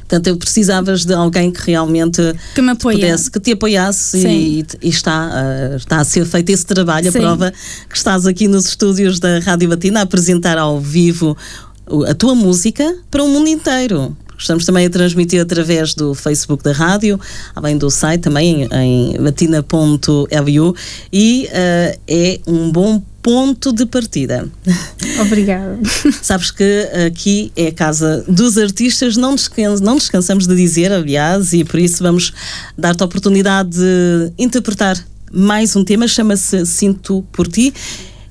Portanto, 0.00 0.26
eu 0.26 0.36
precisavas 0.36 1.04
de 1.04 1.14
alguém 1.14 1.52
que 1.52 1.60
realmente 1.70 2.20
que 2.52 2.60
me 2.60 2.70
apoia. 2.70 2.96
pudesse, 2.98 3.30
que 3.30 3.38
te 3.38 3.52
apoiasse 3.52 4.18
e, 4.26 4.66
e 4.82 4.88
está, 4.88 5.30
ah, 5.32 5.76
está 5.76 6.00
a 6.00 6.04
ser 6.04 6.26
feito 6.26 6.50
esse 6.50 6.66
trabalho. 6.66 7.08
A 7.08 7.12
Sim. 7.12 7.20
prova 7.20 7.52
que 7.88 7.96
estás 7.96 8.26
aqui 8.26 8.48
nos 8.48 8.66
estúdios 8.66 9.20
da 9.20 9.38
Rádio 9.38 9.68
Batina 9.68 10.00
a 10.00 10.02
apresentar 10.02 10.58
ao 10.58 10.80
vivo 10.80 11.36
a 12.08 12.14
tua 12.14 12.34
música 12.34 12.92
para 13.08 13.22
o 13.22 13.28
mundo 13.28 13.48
inteiro. 13.48 14.16
Estamos 14.40 14.64
também 14.64 14.86
a 14.86 14.90
transmitir 14.90 15.40
através 15.40 15.94
do 15.94 16.14
Facebook 16.14 16.64
da 16.64 16.72
rádio, 16.72 17.20
além 17.54 17.76
do 17.76 17.90
site 17.90 18.22
também 18.22 18.66
em, 18.72 19.20
batina.lu 19.20 20.74
e 21.12 21.48
ah, 21.52 21.98
é 22.08 22.40
um 22.46 22.70
bom 22.72 23.02
ponto 23.22 23.72
de 23.72 23.84
partida. 23.84 24.48
Obrigada. 25.20 25.78
Sabes 26.22 26.50
que 26.50 26.88
aqui 27.06 27.52
é 27.54 27.66
a 27.66 27.72
casa 27.72 28.24
dos 28.26 28.56
artistas, 28.56 29.16
não, 29.16 29.34
descan 29.34 29.76
não 29.82 29.96
descansamos 29.96 30.46
de 30.46 30.56
dizer, 30.56 30.90
aliás, 30.90 31.52
e 31.52 31.62
por 31.62 31.78
isso 31.78 32.02
vamos 32.02 32.32
dar-te 32.78 33.02
a 33.02 33.06
oportunidade 33.06 33.70
de 33.70 34.32
interpretar 34.38 34.96
mais 35.32 35.76
um 35.76 35.84
tema, 35.84 36.08
chama-se 36.08 36.64
Sinto 36.66 37.24
por 37.30 37.46
Ti, 37.46 37.72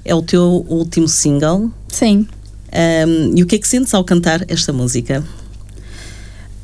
é 0.04 0.14
o 0.14 0.22
teu 0.22 0.66
último 0.68 1.08
single. 1.08 1.72
Sim. 1.88 2.28
Um, 2.72 3.38
e 3.38 3.44
o 3.44 3.46
que 3.46 3.56
é 3.56 3.60
que 3.60 3.68
sentes 3.68 3.94
ao 3.94 4.04
cantar 4.04 4.44
esta 4.48 4.74
música? 4.74 5.24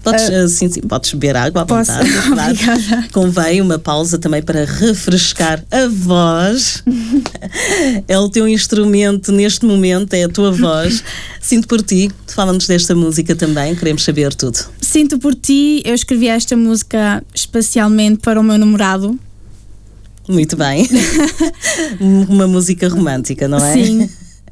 Podes, 0.05 0.29
uh, 0.29 0.47
sim, 0.47 0.69
sim, 0.69 0.81
podes 0.81 1.11
beber 1.13 1.35
água 1.35 1.63
à 1.63 1.65
Posso? 1.65 1.91
vontade. 1.91 2.13
claro. 2.29 2.51
Obrigada. 2.51 3.07
Convém 3.11 3.59
uma 3.59 3.79
pausa 3.79 4.19
também 4.19 4.41
para 4.43 4.63
refrescar 4.63 5.65
a 5.71 5.87
voz. 5.87 6.83
é 8.07 8.19
o 8.19 8.29
teu 8.29 8.47
instrumento 8.47 9.31
neste 9.31 9.65
momento, 9.65 10.13
é 10.13 10.25
a 10.25 10.29
tua 10.29 10.51
voz. 10.51 11.03
Sinto 11.41 11.67
por 11.67 11.81
ti. 11.81 12.11
Fala-nos 12.27 12.67
desta 12.67 12.93
música 12.93 13.35
também, 13.35 13.75
queremos 13.75 14.03
saber 14.03 14.35
tudo. 14.35 14.59
Sinto 14.79 15.17
por 15.17 15.33
ti, 15.33 15.81
eu 15.83 15.95
escrevi 15.95 16.27
esta 16.27 16.55
música 16.55 17.23
especialmente 17.33 18.19
para 18.19 18.39
o 18.39 18.43
meu 18.43 18.59
namorado. 18.59 19.19
Muito 20.29 20.55
bem. 20.55 20.87
uma 22.29 22.47
música 22.47 22.87
romântica, 22.87 23.47
não 23.47 23.57
é? 23.57 23.73
Sim. 23.73 24.09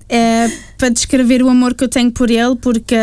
É 0.10 0.52
para 0.78 0.90
descrever 0.90 1.42
o 1.42 1.48
amor 1.48 1.74
que 1.74 1.84
eu 1.84 1.88
tenho 1.88 2.12
por 2.12 2.30
ele, 2.30 2.56
porque 2.58 2.96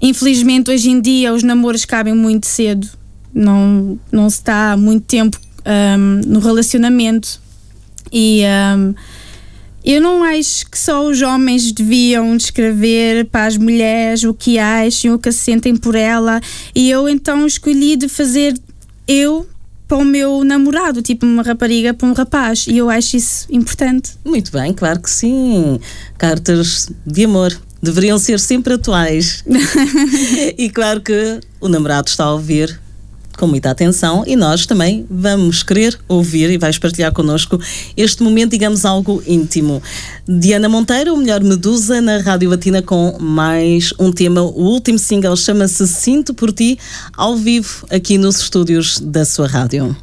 infelizmente 0.00 0.70
hoje 0.70 0.90
em 0.90 1.00
dia 1.00 1.32
os 1.32 1.42
namoros 1.42 1.84
cabem 1.84 2.14
muito 2.14 2.46
cedo. 2.46 2.88
Não, 3.32 3.98
não 4.10 4.30
se 4.30 4.36
está 4.36 4.76
muito 4.76 5.04
tempo 5.04 5.38
ahm, 5.64 6.22
no 6.26 6.40
relacionamento. 6.40 7.40
E 8.12 8.42
ahm, 8.44 8.94
eu 9.84 10.00
não 10.00 10.24
acho 10.24 10.68
que 10.68 10.78
só 10.78 11.06
os 11.06 11.22
homens 11.22 11.70
deviam 11.70 12.36
descrever 12.36 13.26
para 13.26 13.46
as 13.46 13.56
mulheres 13.56 14.24
o 14.24 14.34
que 14.34 14.58
acham, 14.58 15.14
o 15.14 15.18
que 15.18 15.30
sentem 15.30 15.76
por 15.76 15.94
ela. 15.94 16.40
E 16.74 16.90
eu 16.90 17.08
então 17.08 17.46
escolhi 17.46 17.96
de 17.96 18.08
fazer 18.08 18.58
eu 19.06 19.46
para 19.86 19.98
o 19.98 20.04
meu 20.04 20.42
namorado, 20.42 21.00
tipo 21.00 21.24
uma 21.24 21.42
rapariga 21.42 21.94
para 21.94 22.08
um 22.08 22.12
rapaz. 22.12 22.66
E 22.66 22.76
eu 22.76 22.90
acho 22.90 23.16
isso 23.16 23.46
importante. 23.50 24.12
Muito 24.24 24.50
bem, 24.50 24.72
claro 24.72 25.00
que 25.00 25.10
sim. 25.10 25.78
Cartas 26.18 26.90
de 27.06 27.24
amor 27.24 27.56
deveriam 27.86 28.18
ser 28.18 28.38
sempre 28.38 28.74
atuais. 28.74 29.42
e 30.58 30.68
claro 30.68 31.00
que 31.00 31.40
o 31.60 31.68
namorado 31.68 32.08
está 32.08 32.24
a 32.24 32.32
ouvir 32.32 32.78
com 33.36 33.46
muita 33.46 33.70
atenção 33.70 34.24
e 34.26 34.34
nós 34.34 34.66
também 34.66 35.06
vamos 35.10 35.62
querer 35.62 35.98
ouvir 36.08 36.50
e 36.50 36.58
vais 36.58 36.78
partilhar 36.78 37.12
connosco 37.12 37.60
este 37.96 38.22
momento, 38.22 38.52
digamos, 38.52 38.84
algo 38.84 39.22
íntimo. 39.26 39.82
Diana 40.26 40.68
Monteiro, 40.68 41.14
o 41.14 41.16
melhor 41.16 41.42
Medusa 41.42 42.00
na 42.00 42.18
Rádio 42.18 42.50
Batina 42.50 42.82
com 42.82 43.16
mais 43.20 43.92
um 43.98 44.10
tema. 44.10 44.42
O 44.42 44.62
último 44.62 44.98
single 44.98 45.36
chama-se 45.36 45.86
Sinto 45.86 46.34
por 46.34 46.52
Ti, 46.52 46.78
ao 47.16 47.36
vivo 47.36 47.86
aqui 47.90 48.18
nos 48.18 48.40
estúdios 48.40 48.98
da 49.00 49.24
sua 49.24 49.46
rádio. 49.46 49.96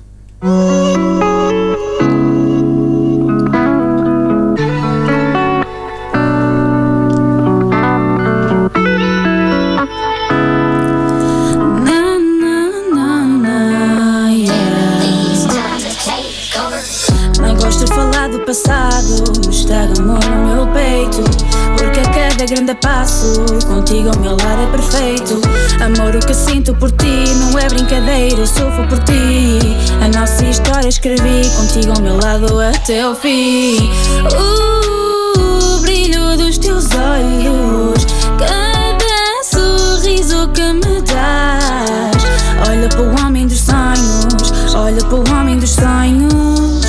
Grande 22.53 22.75
passo, 22.75 23.43
contigo 23.65 24.09
ao 24.09 24.19
meu 24.19 24.37
lado 24.37 24.61
é 24.61 24.67
perfeito. 24.67 25.41
Amor, 25.83 26.15
o 26.15 26.19
que 26.19 26.35
sinto 26.35 26.75
por 26.75 26.91
ti 26.91 27.33
não 27.39 27.57
é 27.57 27.67
brincadeira, 27.67 28.45
sofro 28.45 28.87
por 28.87 28.99
ti. 28.99 29.59
A 30.03 30.07
nossa 30.15 30.45
história 30.45 30.87
escrevi 30.87 31.49
contigo 31.57 31.93
ao 31.95 32.01
meu 32.01 32.15
lado 32.21 32.59
até 32.61 33.09
o 33.09 33.15
fim. 33.15 33.89
O 34.37 35.79
brilho 35.81 36.37
dos 36.37 36.59
teus 36.59 36.85
olhos, 36.93 38.05
cada 38.37 39.43
sorriso 39.43 40.47
que 40.49 40.73
me 40.73 41.01
das. 41.01 42.69
Olha 42.69 42.87
para 42.87 43.01
o 43.01 43.25
homem 43.25 43.47
dos 43.47 43.61
sonhos, 43.61 44.75
olha 44.75 45.03
para 45.03 45.15
o 45.15 45.23
homem 45.33 45.57
dos 45.57 45.71
sonhos. 45.71 46.83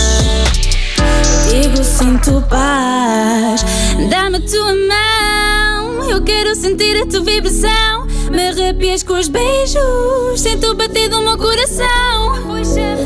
Digo 1.49 1.83
sinto 1.83 2.43
paz. 2.51 3.04
Dá-me 4.11 4.41
tua 4.41 4.75
mão. 4.75 6.11
Eu 6.11 6.23
quero 6.23 6.55
sentir 6.55 7.01
a 7.01 7.07
tua 7.07 7.21
vibração. 7.21 8.07
Me 8.31 8.49
arrepias 8.49 9.03
com 9.03 9.15
os 9.15 9.29
beijos. 9.29 10.41
Sinto 10.41 10.71
o 10.71 10.75
bater 10.75 11.09
do 11.09 11.21
meu 11.21 11.37
coração. 11.37 12.35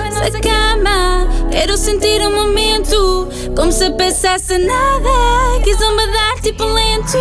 Para 0.06 0.40
cama. 0.40 1.28
Quero 1.50 1.76
sentir 1.76 2.20
o 2.26 2.30
momento. 2.30 3.28
Como 3.56 3.72
se 3.72 3.90
passasse 3.90 4.58
nada. 4.58 5.08
Quis 5.64 5.78
dar 5.78 6.40
tipo 6.42 6.64
lento. 6.64 7.18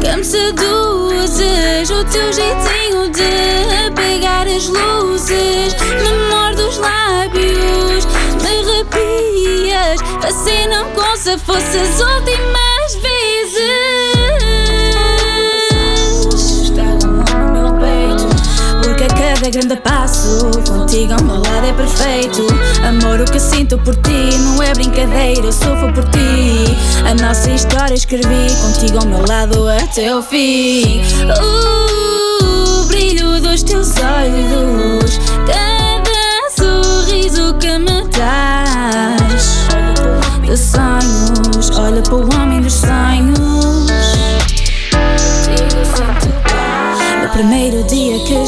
Que 0.00 0.16
me 0.16 0.24
seduzes, 0.24 1.90
o 1.90 2.04
teu 2.04 2.32
jeitinho 2.32 3.10
de 3.10 3.90
pegar 3.94 4.46
as 4.46 4.66
luzes, 4.66 5.74
fascinam 10.40 10.86
como 10.94 11.16
se 11.16 11.36
fosse 11.38 11.78
as 11.78 12.00
últimas 12.00 12.94
vezes. 13.02 13.60
Estragam 16.62 17.12
no 17.12 17.52
meu 17.52 17.74
peito, 17.74 18.26
porque 18.82 19.04
a 19.04 19.08
cada 19.08 19.50
grande 19.50 19.76
passo 19.76 20.50
contigo 20.66 21.12
ao 21.12 21.22
meu 21.22 21.36
lado 21.36 21.66
é 21.66 21.72
perfeito. 21.72 22.46
Amor, 22.86 23.20
o 23.20 23.24
que 23.30 23.38
sinto 23.38 23.78
por 23.78 23.94
ti 23.96 24.38
não 24.38 24.62
é 24.62 24.72
brincadeira, 24.72 25.46
eu 25.46 25.52
sofro 25.52 25.92
por 25.92 26.04
ti. 26.04 26.76
A 27.06 27.14
nossa 27.22 27.50
história 27.50 27.94
escrevi 27.94 28.54
contigo 28.62 28.98
ao 28.98 29.06
meu 29.06 29.26
lado 29.26 29.68
até 29.68 30.14
o 30.14 30.22
fim. 30.22 31.02
O 31.42 32.84
brilho 32.86 33.40
dos 33.40 33.62
teus 33.62 33.90
olhos, 33.98 35.18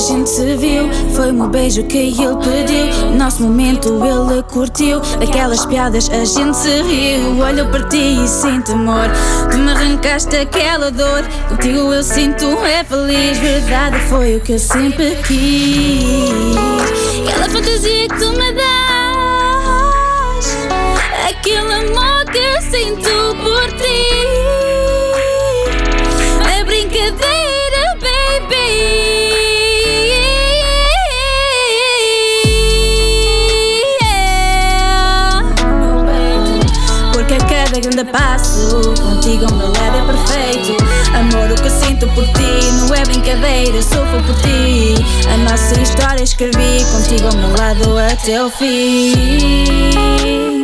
gente 0.03 0.29
se 0.29 0.57
viu, 0.57 0.91
foi 1.15 1.31
um 1.31 1.49
beijo 1.49 1.85
que 1.85 1.97
ele 1.97 2.17
pediu. 2.17 3.13
Nosso 3.17 3.41
momento 3.43 3.89
ele 3.89 4.43
curtiu, 4.43 5.01
daquelas 5.19 5.65
piadas 5.65 6.11
a 6.11 6.25
gente 6.25 6.57
se 6.57 6.83
riu. 6.83 7.39
Olho 7.39 7.71
para 7.71 7.89
ti 7.89 8.19
e 8.25 8.29
sinto 8.29 8.73
amor, 8.73 9.09
tu 9.51 9.59
me 9.59 9.71
arrancaste 9.71 10.35
aquela 10.37 10.91
dor. 10.91 11.23
Contigo 11.49 11.93
eu 11.93 12.03
sinto 12.03 12.47
é 12.67 12.83
feliz, 12.83 13.39
verdade 13.39 13.97
foi 14.09 14.35
o 14.37 14.41
que 14.41 14.55
eu 14.55 14.59
sempre 14.59 15.17
quis. 15.27 16.57
Aquela 17.29 17.49
fantasia 17.49 18.09
que 18.09 18.19
tu 18.19 18.33
me 18.33 18.53
dás, 18.55 20.57
aquele 21.31 21.75
amor 21.75 22.25
que 22.33 22.61
sinto 22.63 23.37
por 23.41 23.71
ti. 23.79 24.62
Meu 39.31 39.69
lado 39.69 39.97
é 39.97 40.05
perfeito. 40.05 40.76
Amor, 41.14 41.52
o 41.52 41.55
que 41.62 41.71
sinto 41.71 42.09
por 42.09 42.25
ti 42.25 42.73
não 42.81 42.93
é 42.95 43.05
brincadeira, 43.05 43.81
sofro 43.81 44.21
por 44.25 44.35
ti. 44.43 44.97
A 45.33 45.37
nossa 45.49 45.81
história 45.81 46.25
escrevi 46.25 46.85
contigo 46.93 47.29
ao 47.29 47.37
meu 47.37 47.57
lado 47.57 47.97
até 47.99 48.43
o 48.43 48.50
fim. 48.50 50.62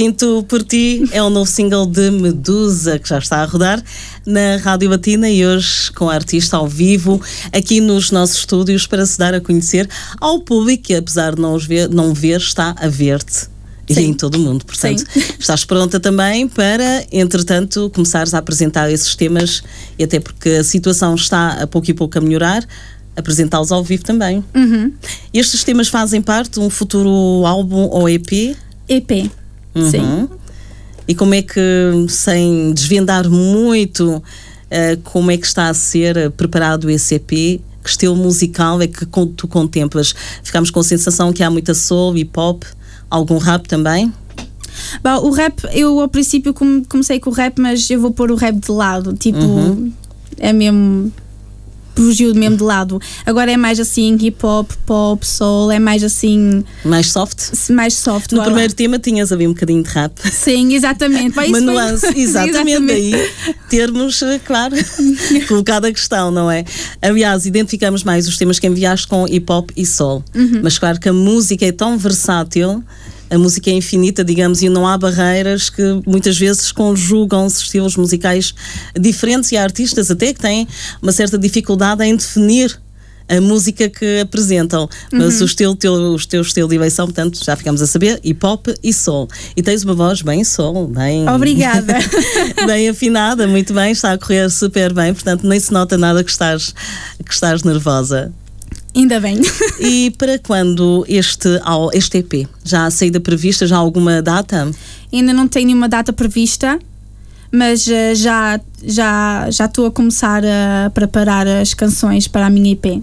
Sinto 0.00 0.42
por 0.48 0.62
ti 0.62 1.04
é 1.12 1.22
o 1.22 1.28
novo 1.28 1.50
single 1.50 1.84
de 1.84 2.10
Medusa 2.10 2.98
que 2.98 3.06
já 3.06 3.18
está 3.18 3.42
a 3.42 3.44
rodar 3.44 3.84
na 4.24 4.56
Rádio 4.56 4.88
Batina 4.88 5.28
e 5.28 5.44
hoje 5.44 5.92
com 5.92 6.08
a 6.08 6.14
artista 6.14 6.56
ao 6.56 6.66
vivo 6.66 7.20
aqui 7.52 7.82
nos 7.82 8.10
nossos 8.10 8.38
estúdios 8.38 8.86
para 8.86 9.04
se 9.04 9.18
dar 9.18 9.34
a 9.34 9.42
conhecer 9.42 9.86
ao 10.18 10.40
público 10.40 10.84
que 10.84 10.94
apesar 10.94 11.34
de 11.34 11.42
não, 11.42 11.54
os 11.54 11.66
ver, 11.66 11.90
não 11.90 12.14
ver 12.14 12.38
está 12.38 12.74
a 12.78 12.88
ver-te. 12.88 13.46
E 13.86 13.94
Sim. 13.94 14.06
em 14.06 14.14
todo 14.14 14.36
o 14.36 14.38
mundo, 14.38 14.64
portanto, 14.64 15.00
Sim. 15.00 15.20
estás 15.38 15.66
pronta 15.66 16.00
também 16.00 16.48
para, 16.48 17.04
entretanto, 17.12 17.90
começares 17.94 18.32
a 18.32 18.38
apresentar 18.38 18.90
esses 18.90 19.14
temas 19.14 19.62
e 19.98 20.04
até 20.04 20.18
porque 20.18 20.48
a 20.48 20.64
situação 20.64 21.14
está 21.14 21.62
a 21.62 21.66
pouco 21.66 21.90
e 21.90 21.92
pouco 21.92 22.16
a 22.16 22.22
melhorar, 22.22 22.66
apresentá-los 23.14 23.70
ao 23.70 23.84
vivo 23.84 24.02
também. 24.02 24.42
Uhum. 24.54 24.94
Estes 25.34 25.62
temas 25.62 25.88
fazem 25.88 26.22
parte 26.22 26.52
de 26.52 26.60
um 26.60 26.70
futuro 26.70 27.44
álbum 27.44 27.86
ou 27.90 28.08
EP? 28.08 28.56
EP. 28.88 29.30
Sim. 29.90 30.00
Uhum. 30.00 30.28
E 31.08 31.14
como 31.14 31.34
é 31.34 31.42
que, 31.42 31.60
sem 32.08 32.72
desvendar 32.72 33.28
muito, 33.28 34.22
eh, 34.70 34.96
como 35.04 35.30
é 35.30 35.36
que 35.36 35.46
está 35.46 35.68
a 35.68 35.74
ser 35.74 36.16
eh, 36.16 36.28
preparado 36.30 36.88
esse 36.90 37.14
EP? 37.16 37.28
Que 37.82 37.88
estilo 37.88 38.14
musical 38.14 38.80
é 38.82 38.86
que 38.86 39.06
tu 39.36 39.48
contemplas? 39.48 40.14
Ficamos 40.42 40.70
com 40.70 40.80
a 40.80 40.84
sensação 40.84 41.32
que 41.32 41.42
há 41.42 41.50
muita 41.50 41.74
soul, 41.74 42.16
hip 42.16 42.30
hop, 42.38 42.62
algum 43.08 43.38
rap 43.38 43.66
também? 43.66 44.12
Bom, 45.02 45.16
o 45.26 45.30
rap, 45.30 45.62
eu 45.72 45.98
ao 45.98 46.08
princípio 46.08 46.52
come- 46.54 46.84
comecei 46.88 47.18
com 47.18 47.30
o 47.30 47.32
rap, 47.32 47.58
mas 47.60 47.90
eu 47.90 48.00
vou 48.00 48.12
pôr 48.12 48.30
o 48.30 48.34
rap 48.36 48.54
de 48.56 48.70
lado. 48.70 49.14
Tipo, 49.14 49.38
Uhum. 49.38 49.92
é 50.38 50.52
mesmo. 50.52 51.12
Fugiu 51.94 52.34
mesmo 52.34 52.56
de 52.56 52.62
lado. 52.62 52.98
Agora 53.26 53.52
é 53.52 53.56
mais 53.56 53.78
assim 53.78 54.16
hip 54.20 54.38
hop, 54.44 54.70
pop, 54.86 55.26
soul, 55.26 55.70
é 55.70 55.78
mais 55.78 56.02
assim, 56.02 56.64
Mais 56.84 57.10
soft? 57.12 57.52
mais 57.70 57.94
soft. 57.94 58.32
No 58.32 58.38
lá. 58.38 58.44
primeiro 58.44 58.72
tema 58.72 58.98
tinhas 58.98 59.30
ali 59.32 59.46
um 59.46 59.52
bocadinho 59.52 59.82
de 59.82 59.90
rap. 59.90 60.12
Sim, 60.32 60.72
exatamente. 60.74 61.32
Uma 61.36 61.44
isso 61.44 61.52
foi- 61.52 61.60
nuance, 61.60 62.06
exatamente, 62.18 62.86
daí 62.86 63.12
termos, 63.68 64.22
eh, 64.22 64.40
claro, 64.44 64.74
colocado 65.48 65.84
a 65.84 65.92
questão, 65.92 66.30
não 66.30 66.50
é? 66.50 66.64
Aliás, 67.02 67.44
identificamos 67.44 68.02
mais 68.02 68.26
os 68.26 68.36
temas 68.38 68.58
que 68.58 68.66
enviaste 68.66 69.06
com 69.06 69.26
hip 69.28 69.50
hop 69.52 69.70
e 69.76 69.84
soul, 69.84 70.24
Uhum. 70.34 70.60
mas 70.62 70.78
claro 70.78 70.98
que 70.98 71.08
a 71.08 71.12
música 71.12 71.66
é 71.66 71.72
tão 71.72 71.98
versátil, 71.98 72.82
a 73.30 73.38
música 73.38 73.70
é 73.70 73.74
infinita, 73.74 74.24
digamos, 74.24 74.60
e 74.60 74.68
não 74.68 74.86
há 74.86 74.98
barreiras 74.98 75.70
que 75.70 75.82
muitas 76.06 76.36
vezes 76.36 76.72
conjugam-se 76.72 77.62
estilos 77.62 77.96
musicais 77.96 78.52
diferentes 78.98 79.52
e 79.52 79.56
há 79.56 79.62
artistas 79.62 80.10
até 80.10 80.32
que 80.34 80.40
têm 80.40 80.66
uma 81.00 81.12
certa 81.12 81.38
dificuldade 81.38 82.02
em 82.04 82.16
definir 82.16 82.78
a 83.28 83.40
música 83.40 83.88
que 83.88 84.18
apresentam, 84.18 84.88
mas 85.12 85.36
Uhum. 85.36 85.42
o 85.42 85.44
estilo 85.44 85.76
teu, 85.76 85.92
o 85.94 86.18
teu 86.26 86.42
estilo 86.42 86.68
de 86.68 86.74
eleição, 86.74 87.06
portanto, 87.06 87.38
já 87.44 87.54
ficamos 87.54 87.80
a 87.80 87.86
saber, 87.86 88.18
hip 88.24 88.44
hop 88.44 88.66
e 88.82 88.92
soul. 88.92 89.28
E 89.56 89.62
tens 89.62 89.84
uma 89.84 89.94
voz 89.94 90.20
bem 90.20 90.42
soul, 90.42 90.88
bem 90.88 91.28
Obrigada. 91.30 91.94
bem 92.66 92.88
afinada, 92.88 93.46
muito 93.46 93.72
bem, 93.72 93.92
está 93.92 94.10
a 94.12 94.18
correr 94.18 94.50
super 94.50 94.92
bem, 94.92 95.14
portanto 95.14 95.46
nem 95.46 95.60
se 95.60 95.72
nota 95.72 95.96
nada 95.96 96.24
que 96.24 96.30
estás, 96.32 96.74
que 97.24 97.32
estás 97.32 97.62
nervosa. 97.62 98.32
Ainda 98.94 99.20
bem. 99.20 99.40
E 99.80 100.10
para 100.18 100.38
quando 100.38 101.06
este, 101.08 101.48
este 101.94 102.18
EP? 102.18 102.46
Já 102.62 102.86
há 102.86 102.90
saída 102.90 103.18
prevista? 103.18 103.66
Já 103.66 103.76
há 103.76 103.78
alguma 103.78 104.20
data? 104.20 104.70
Ainda 105.12 105.32
não 105.32 105.48
tenho 105.48 105.66
nenhuma 105.66 105.88
data 105.88 106.12
prevista, 106.12 106.78
mas 107.50 107.88
eh, 107.88 108.14
já 108.14 108.60
já 108.82 109.50
já 109.50 109.64
estou 109.66 109.86
a 109.86 109.90
começar 109.90 110.42
a 110.44 110.90
preparar 110.90 111.46
as 111.46 111.74
canções 111.74 112.28
para 112.28 112.46
a 112.46 112.50
minha 112.50 112.72
EP. 112.72 113.02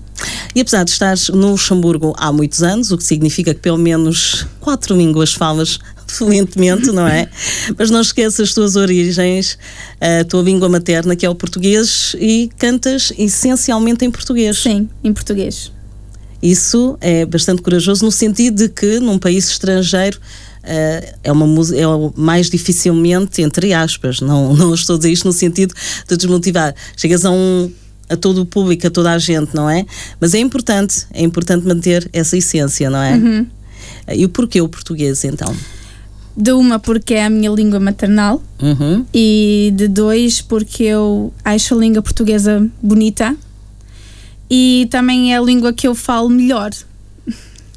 E 0.56 0.62
apesar 0.62 0.84
de 0.84 0.92
estares 0.92 1.30
no 1.30 1.52
Luxemburgo 1.52 2.14
há 2.18 2.32
muitos 2.32 2.64
anos, 2.64 2.92
o 2.92 2.98
que 2.98 3.04
significa 3.04 3.54
que 3.54 3.60
pelo 3.60 3.78
menos 3.78 4.46
quatro 4.60 4.96
línguas 4.96 5.34
falas 5.34 5.80
fluentemente, 6.08 6.88
não 6.88 7.08
é? 7.08 7.28
Mas 7.78 7.90
não 7.90 8.02
esqueças 8.02 8.40
as 8.40 8.54
tuas 8.54 8.76
origens, 8.76 9.58
a 10.00 10.24
tua 10.24 10.42
língua 10.42 10.70
materna, 10.70 11.16
que 11.16 11.26
é 11.26 11.30
o 11.30 11.36
português, 11.36 12.16
e 12.20 12.50
cantas 12.58 13.12
essencialmente 13.18 14.06
em 14.06 14.12
português. 14.12 14.58
Sim, 14.58 14.90
em 15.04 15.14
português. 15.14 15.72
Isso 16.42 16.98
é 17.02 17.26
bastante 17.26 17.62
corajoso 17.62 18.06
no 18.06 18.12
sentido 18.12 18.58
de 18.58 18.70
que 18.70 19.00
num 19.00 19.18
país 19.18 19.50
estrangeiro 19.50 20.20
eh, 20.64 21.16
é 21.24 21.32
uma 21.32 21.46
é 21.76 21.88
o 21.88 22.14
mais 22.16 22.50
dificilmente 22.50 23.42
entre 23.42 23.74
aspas 23.74 24.20
não 24.22 24.54
não 24.58 24.74
estou 24.74 24.96
a 24.96 24.98
dizer 24.98 25.12
isto 25.12 25.26
no 25.26 25.34
sentido 25.34 25.74
de 26.08 26.18
desmotivar 26.18 26.76
chegas 26.96 27.26
a 27.26 27.32
um 27.32 27.72
a 28.10 28.16
todo 28.16 28.42
o 28.42 28.46
público 28.46 28.86
a 28.86 28.90
toda 28.90 29.12
a 29.12 29.18
gente 29.18 29.56
não 29.56 29.70
é 29.70 29.86
mas 30.20 30.34
é 30.34 30.40
importante 30.40 31.08
é 31.14 31.24
importante 31.24 31.66
manter 31.66 32.10
essa 32.12 32.38
essência 32.38 32.90
não 32.90 33.00
é 33.00 33.46
E 34.16 34.26
o 34.26 34.30
porquê 34.30 34.62
o 34.62 34.70
português 34.70 35.24
então? 35.24 35.54
De 36.36 36.52
uma, 36.52 36.78
porque 36.78 37.16
é 37.16 37.26
a 37.26 37.30
minha 37.30 37.50
língua 37.50 37.80
maternal. 37.80 38.42
Uhum. 38.62 39.06
E 39.14 39.74
de 39.76 39.88
dois, 39.88 40.40
porque 40.40 40.84
eu 40.84 41.34
acho 41.44 41.74
a 41.74 41.78
língua 41.78 42.02
portuguesa 42.02 42.70
bonita. 42.82 43.36
E 44.50 44.88
também 44.90 45.34
é 45.34 45.38
a 45.38 45.42
língua 45.42 45.74
que 45.74 45.88
eu 45.88 45.94
falo 45.96 46.30
melhor. 46.30 46.72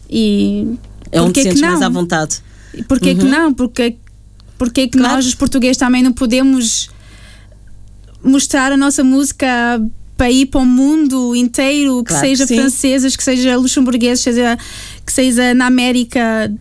E 0.08 0.66
É 1.10 1.20
onde 1.20 1.32
te 1.32 1.40
que 1.40 1.42
sentes 1.44 1.60
mais 1.60 1.82
à 1.82 1.88
vontade. 1.88 2.40
Porquê 2.88 3.14
que 3.14 3.24
não? 3.24 3.52
Porque, 3.52 3.96
porque 4.58 4.86
que 4.88 4.98
Claro. 4.98 5.16
nós, 5.16 5.26
os 5.26 5.34
portugueses, 5.34 5.76
também 5.76 6.02
não 6.02 6.12
podemos 6.12 6.88
mostrar 8.22 8.70
a 8.72 8.76
nossa 8.76 9.02
música 9.02 9.46
para 10.16 10.30
ir 10.30 10.46
para 10.46 10.60
o 10.60 10.66
mundo 10.66 11.34
inteiro, 11.34 12.04
que 12.04 12.10
Claro 12.10 12.22
que 12.22 12.28
seja 12.28 12.46
sim. 12.46 12.56
francesas, 12.56 13.16
que 13.16 13.24
seja 13.24 13.56
luxemburguês, 13.56 14.20
seja, 14.20 14.58
que 15.04 15.12
seja 15.12 15.54
na 15.54 15.66
América, 15.66 16.52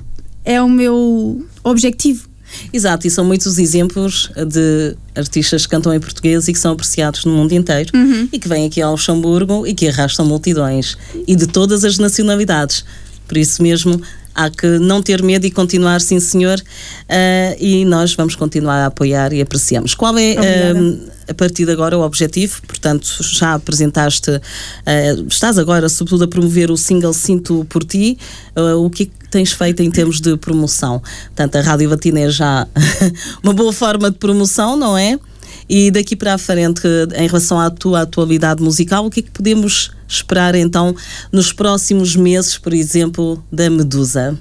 é 0.46 0.62
o 0.62 0.70
meu 0.70 1.46
objetivo. 1.64 2.29
Exato, 2.72 3.08
e 3.08 3.10
são 3.10 3.26
muitos 3.26 3.58
exemplos 3.58 4.32
de 4.36 4.96
artistas 5.16 5.66
que 5.66 5.72
cantam 5.72 5.94
em 5.94 6.00
português 6.00 6.48
e 6.48 6.54
que 6.54 6.60
são 6.60 6.72
apreciados 6.72 7.26
no 7.26 7.34
mundo 7.34 7.54
inteiro 7.54 7.92
e 8.32 8.40
que 8.40 8.48
vêm 8.48 8.68
aqui 8.68 8.82
ao 8.82 8.92
Luxemburgo 8.92 9.66
e 9.66 9.74
que 9.74 9.88
arrastam 9.88 10.26
multidões 10.26 10.98
e 11.28 11.36
de 11.36 11.48
todas 11.48 11.84
as 11.84 11.98
nacionalidades. 11.98 12.84
Por 13.28 13.38
isso 13.38 13.62
mesmo 13.62 14.02
há 14.34 14.50
que 14.50 14.80
não 14.80 15.02
ter 15.02 15.22
medo 15.22 15.46
e 15.46 15.52
continuar, 15.52 16.00
sim 16.00 16.20
senhor, 16.20 16.62
ah, 17.10 17.56
e 17.60 17.84
nós 17.86 18.14
vamos 18.14 18.36
continuar 18.36 18.78
a 18.78 18.86
apoiar 18.88 19.34
e 19.34 19.42
apreciamos. 19.42 19.94
Qual 19.94 20.18
é 20.18 20.36
ah, 20.38 21.30
a 21.30 21.34
partir 21.34 21.66
de 21.66 21.72
agora 21.72 21.98
o 21.98 22.02
objetivo? 22.02 22.62
Portanto, 22.66 23.08
já 23.22 23.56
apresentaste, 23.56 24.32
ah, 24.86 24.92
estás 25.28 25.58
agora 25.58 25.90
sobretudo 25.90 26.24
a 26.24 26.28
promover 26.28 26.72
o 26.72 26.78
single 26.78 27.14
Sinto 27.14 27.66
por 27.70 27.84
Ti, 27.84 28.18
Ah, 28.56 28.76
o 28.76 28.90
que 28.90 29.12
tens 29.30 29.52
feito 29.52 29.82
em 29.82 29.90
termos 29.90 30.20
de 30.20 30.36
promoção? 30.38 31.02
Portanto, 31.28 31.56
a 31.56 31.62
Rádio 31.62 31.90
Batina 31.90 32.22
é 32.22 32.30
já 32.30 32.68
uma 33.44 33.54
boa 33.54 33.72
forma 33.74 34.10
de 34.12 34.18
promoção, 34.18 34.76
não 34.76 34.98
é? 34.98 35.20
E 35.70 35.92
daqui 35.92 36.16
para 36.16 36.34
a 36.34 36.38
frente, 36.38 36.82
em 37.16 37.28
relação 37.28 37.60
à 37.60 37.70
tua 37.70 38.02
atualidade 38.02 38.62
musical, 38.62 39.06
o 39.06 39.10
que 39.10 39.20
é 39.20 39.24
que 39.24 39.32
podemos 39.32 39.92
esperar 40.08 40.56
então 40.56 40.96
nos 41.32 41.54
próximos 41.54 42.16
meses, 42.16 42.58
por 42.58 42.74
exemplo, 42.74 43.44
da 43.52 43.70
Medusa? 43.70 44.38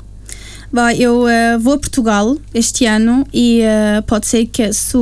Bom, 0.72 0.88
eu 0.90 1.26
eh, 1.26 1.56
vou 1.58 1.74
a 1.74 1.78
Portugal 1.78 2.36
este 2.52 2.84
ano 2.84 3.26
e 3.32 3.60
eh, 3.62 4.02
pode 4.06 4.26
ser 4.26 4.46
que 4.46 4.70
se 4.72 4.96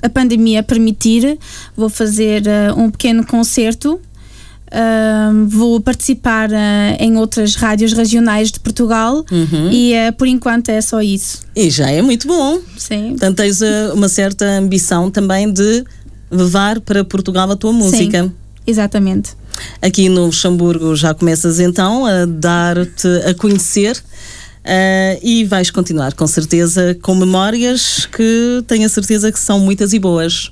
a 0.00 0.08
pandemia 0.08 0.62
permitir, 0.62 1.38
vou 1.76 1.90
fazer 1.90 2.46
eh, 2.46 2.72
um 2.74 2.90
pequeno 2.90 3.26
concerto. 3.26 4.00
Ahm, 4.76 5.46
vou 5.46 5.80
participar 5.80 6.50
eh, 6.50 6.96
em 6.98 7.16
outras 7.16 7.54
rádios 7.54 7.92
regionais 7.92 8.50
de 8.50 8.58
Portugal 8.58 9.24
e 9.70 9.92
eh, 9.92 10.10
por 10.10 10.26
enquanto 10.26 10.68
é 10.68 10.80
só 10.80 11.00
isso. 11.00 11.42
E 11.54 11.70
já 11.70 11.88
é 11.88 12.02
muito 12.02 12.26
bom. 12.26 12.58
Sim. 12.76 13.10
Portanto, 13.10 13.36
tens 13.36 13.62
eh, 13.62 13.92
uma 13.94 14.08
certa 14.08 14.44
ambição 14.44 15.12
também 15.12 15.52
de 15.52 15.84
levar 16.28 16.80
para 16.80 17.04
Portugal 17.04 17.48
a 17.52 17.54
tua 17.54 17.72
música. 17.72 18.24
Sim, 18.24 18.32
exatamente. 18.66 19.36
Aqui 19.80 20.08
no 20.08 20.26
Luxemburgo 20.26 20.96
já 20.96 21.14
começas 21.14 21.60
então 21.60 22.04
a 22.04 22.24
dar-te 22.24 23.06
a 23.28 23.32
conhecer 23.32 24.02
eh, 24.64 25.20
e 25.22 25.44
vais 25.44 25.70
continuar 25.70 26.14
com 26.14 26.26
certeza 26.26 26.98
com 27.00 27.14
memórias 27.14 28.06
que 28.06 28.64
tenho 28.66 28.86
a 28.86 28.88
certeza 28.88 29.30
que 29.30 29.38
são 29.38 29.60
muitas 29.60 29.92
e 29.92 30.00
boas. 30.00 30.50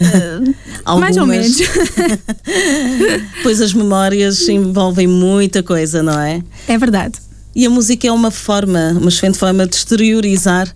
Mais 0.00 1.16
ou 1.16 1.22
Algumas- 1.22 1.28
menos. 1.28 1.56
Pois 3.42 3.60
as 3.60 3.72
memórias 3.72 4.48
envolvem 4.48 5.06
muita 5.06 5.62
coisa, 5.62 6.02
não 6.02 6.18
é? 6.18 6.42
é 6.68 6.78
verdade. 6.78 7.14
E 7.54 7.66
a 7.66 7.70
música 7.70 8.06
é 8.06 8.12
uma 8.12 8.30
forma, 8.30 8.96
uma 8.98 9.08
excelente 9.08 9.38
forma 9.38 9.66
de 9.66 9.74
exteriorizar 9.76 10.72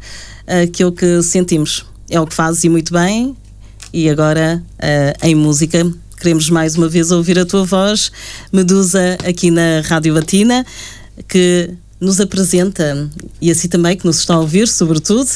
aquilo 0.62 0.92
que 0.92 1.22
sentimos. 1.22 1.84
É 2.10 2.20
o 2.20 2.26
que 2.26 2.34
fazes 2.34 2.64
e 2.64 2.68
muito 2.68 2.92
bem. 2.92 3.36
E 3.92 4.10
agora, 4.10 4.62
eh, 4.78 5.14
em 5.22 5.34
música, 5.36 5.88
queremos 6.18 6.50
mais 6.50 6.76
uma 6.76 6.88
vez 6.88 7.10
ouvir 7.12 7.38
a 7.38 7.46
tua 7.46 7.64
voz, 7.64 8.10
Medusa, 8.52 9.16
aqui 9.24 9.50
na 9.52 9.80
Rádio 9.84 10.14
Batina, 10.14 10.66
que 11.28 11.70
nos 12.00 12.20
apresenta 12.20 13.10
e 13.40 13.50
assim 13.50 13.68
também 13.68 13.96
que 13.96 14.04
nos 14.04 14.18
está 14.18 14.34
a 14.34 14.40
ouvir, 14.40 14.68
sobretudo. 14.68 15.30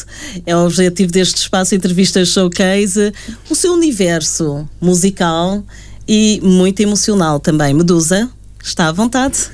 É 0.44 0.56
o 0.56 0.66
objetivo 0.66 1.10
deste 1.10 1.36
espaço 1.38 1.74
Entrevista 1.74 2.24
Showcase, 2.24 3.12
o 3.48 3.54
seu 3.54 3.72
universo 3.72 4.68
musical 4.80 5.64
e 6.06 6.40
muito 6.42 6.80
emocional 6.80 7.38
também. 7.40 7.74
Medusa, 7.74 8.28
está 8.62 8.88
à 8.88 8.92
vontade. 8.92 9.50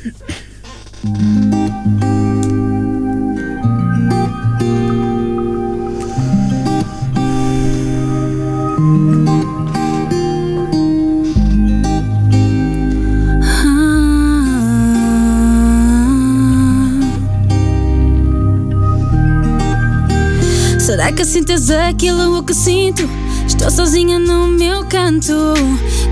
Que 21.14 21.24
sintas 21.24 21.70
aquilo 21.70 22.42
que 22.42 22.53
sinto? 22.53 23.09
Estou 23.46 23.70
sozinha 23.70 24.18
no 24.18 24.48
meu 24.48 24.85
canto. 24.85 25.33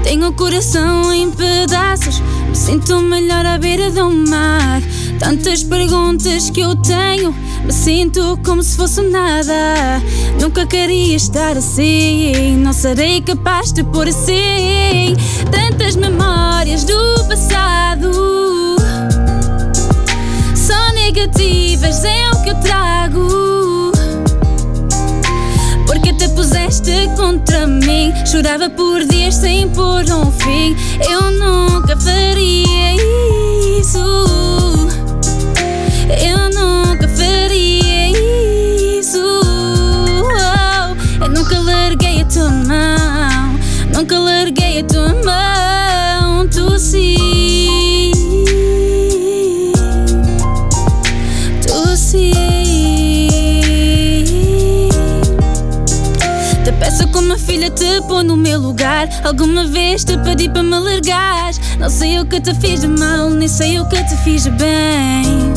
Tenho 0.04 0.28
o 0.28 0.32
coração 0.32 1.12
em 1.12 1.30
pedaços. 1.30 2.20
Me 2.48 2.54
sinto 2.54 3.00
melhor 3.00 3.44
à 3.44 3.58
beira 3.58 3.90
do 3.90 4.10
mar. 4.10 4.80
Tantas 5.18 5.64
perguntas 5.64 6.50
que 6.50 6.60
eu 6.60 6.76
tenho. 6.76 7.34
Me 7.64 7.72
sinto 7.72 8.38
como 8.44 8.62
se 8.62 8.76
fosse 8.76 9.02
nada. 9.02 10.00
Nunca 10.40 10.66
queria 10.66 11.16
estar 11.16 11.56
assim. 11.56 12.56
Não 12.58 12.72
serei 12.72 13.20
capaz 13.20 13.72
de 13.72 13.82
pôr 13.82 14.06
assim. 14.06 15.16
Tantas 15.50 15.96
memórias 15.96 16.84
do 16.84 17.24
passado. 17.24 18.76
Só 20.54 20.92
negativas 20.94 22.04
é 22.04 22.30
o 22.30 22.42
que 22.42 22.50
eu 22.50 22.60
trago. 22.60 23.71
Te 26.80 26.80
puseste 26.80 27.10
contra 27.16 27.66
mim. 27.66 28.12
Chorava 28.24 28.70
por 28.70 29.04
dias 29.04 29.34
sem 29.34 29.68
pôr 29.70 30.04
um 30.04 30.30
fim. 30.32 30.76
Eu 31.10 31.30
nunca 31.32 31.96
faria 31.96 32.94
isso. 33.78 34.41
Te 57.82 58.00
pôr 58.02 58.22
no 58.22 58.36
meu 58.36 58.60
lugar. 58.60 59.08
Alguma 59.24 59.66
vez 59.66 60.04
te 60.04 60.16
pedi 60.18 60.48
para 60.48 60.62
me 60.62 60.78
largar. 60.78 61.50
Não 61.80 61.90
sei 61.90 62.20
o 62.20 62.24
que 62.24 62.40
te 62.40 62.54
fiz 62.54 62.80
de 62.80 62.86
mal, 62.86 63.28
nem 63.28 63.48
sei 63.48 63.80
o 63.80 63.88
que 63.88 64.04
te 64.04 64.16
fiz 64.18 64.44
de 64.44 64.50
bem. 64.50 65.52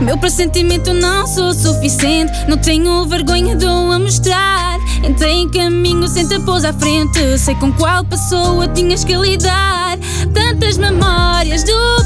Meu 0.00 0.16
pressentimento 0.16 0.94
não 0.94 1.26
sou 1.26 1.52
suficiente. 1.52 2.32
Não 2.48 2.56
tenho 2.56 3.04
vergonha 3.06 3.56
de 3.56 3.66
o 3.66 3.98
mostrar. 3.98 4.78
Entrei 5.02 5.42
em 5.42 5.48
caminho 5.48 6.06
sem 6.06 6.26
te 6.28 6.38
pôs 6.40 6.64
à 6.64 6.72
frente. 6.72 7.36
Sei 7.36 7.54
com 7.56 7.72
qual 7.72 8.04
pessoa 8.04 8.68
tinhas 8.68 9.02
que 9.02 9.16
lidar. 9.16 9.98
Tantas 10.32 10.78
memórias 10.78 11.64
do 11.64 11.99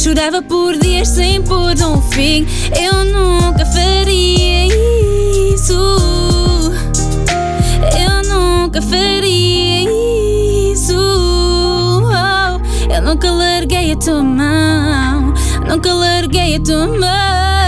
Chorava 0.00 0.40
por 0.40 0.78
dias 0.78 1.08
sem 1.08 1.42
pôr 1.42 1.74
um 1.82 2.00
fim. 2.00 2.46
Eu 2.74 3.04
nunca 3.04 3.66
faria 3.66 4.66
isso. 5.52 5.74
Eu 7.98 8.22
nunca 8.26 8.80
faria 8.80 9.82
isso. 10.72 10.96
Oh, 10.96 12.90
eu 12.90 13.02
nunca 13.02 13.30
larguei 13.30 13.92
a 13.92 13.96
tua 13.96 14.22
mão. 14.22 15.34
Nunca 15.68 15.92
larguei 15.92 16.56
a 16.56 16.60
tua 16.60 16.86
mão. 16.86 17.59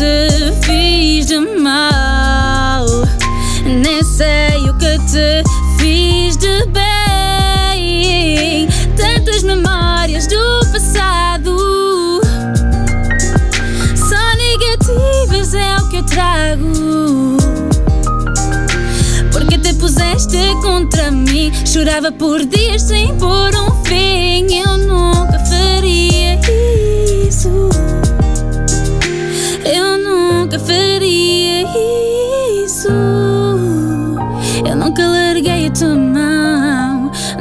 Te 0.00 0.52
fiz 0.64 1.26
de 1.26 1.38
mal, 1.60 2.86
nem 3.66 4.02
sei 4.02 4.70
o 4.70 4.74
que 4.78 4.98
te 5.00 5.44
fiz 5.78 6.38
de 6.38 6.64
bem. 6.68 8.66
Tantas 8.96 9.42
memórias 9.42 10.26
do 10.26 10.60
passado, 10.72 12.18
só 13.94 14.36
negativas 14.38 15.52
é 15.52 15.76
o 15.76 15.88
que 15.90 15.96
eu 15.96 16.02
trago. 16.04 17.36
Porque 19.30 19.58
te 19.58 19.74
puseste 19.74 20.38
contra 20.62 21.10
mim, 21.10 21.52
chorava 21.66 22.10
por 22.10 22.42
dias 22.46 22.80
sem 22.80 23.14
pôr 23.18 23.54
um 23.54 23.84
fim. 23.84 24.46
Eu 24.50 24.78
nunca 24.78 25.29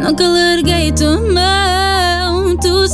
Nunca 0.10 0.28
larguei 0.28 0.92
tua 0.92 1.22
mão. 1.22 2.58
Tu 2.58 2.88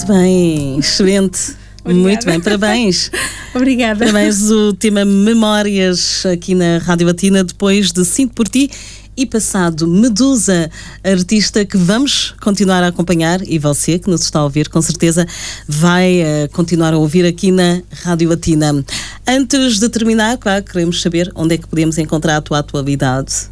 Muito 0.00 0.06
bem, 0.06 0.78
excelente. 0.78 1.56
Muito 1.84 2.24
bem, 2.24 2.40
parabéns. 2.40 3.10
Obrigada. 3.54 3.98
Parabéns 3.98 4.48
do 4.48 4.72
tema 4.72 5.04
Memórias 5.04 6.24
aqui 6.24 6.54
na 6.54 6.78
Rádio 6.78 7.06
Batina, 7.06 7.44
depois 7.44 7.92
de 7.92 8.04
Sinto 8.06 8.32
por 8.32 8.48
Ti 8.48 8.70
e 9.14 9.26
passado 9.26 9.86
Medusa, 9.86 10.70
artista 11.04 11.66
que 11.66 11.76
vamos 11.76 12.34
continuar 12.40 12.82
a 12.82 12.86
acompanhar 12.86 13.46
e 13.46 13.58
você 13.58 13.98
que 13.98 14.08
nos 14.08 14.22
está 14.22 14.38
a 14.38 14.44
ouvir, 14.44 14.70
com 14.70 14.80
certeza 14.80 15.26
vai 15.68 16.22
eh, 16.22 16.48
continuar 16.50 16.94
a 16.94 16.98
ouvir 16.98 17.26
aqui 17.26 17.50
na 17.50 17.82
Rádio 18.02 18.30
Batina. 18.30 18.82
Antes 19.26 19.78
de 19.78 19.88
terminar, 19.90 20.38
claro, 20.38 20.64
queremos 20.64 21.02
saber 21.02 21.30
onde 21.34 21.56
é 21.56 21.58
que 21.58 21.66
podemos 21.66 21.98
encontrar 21.98 22.36
a 22.36 22.40
tua 22.40 22.60
atualidade. 22.60 23.50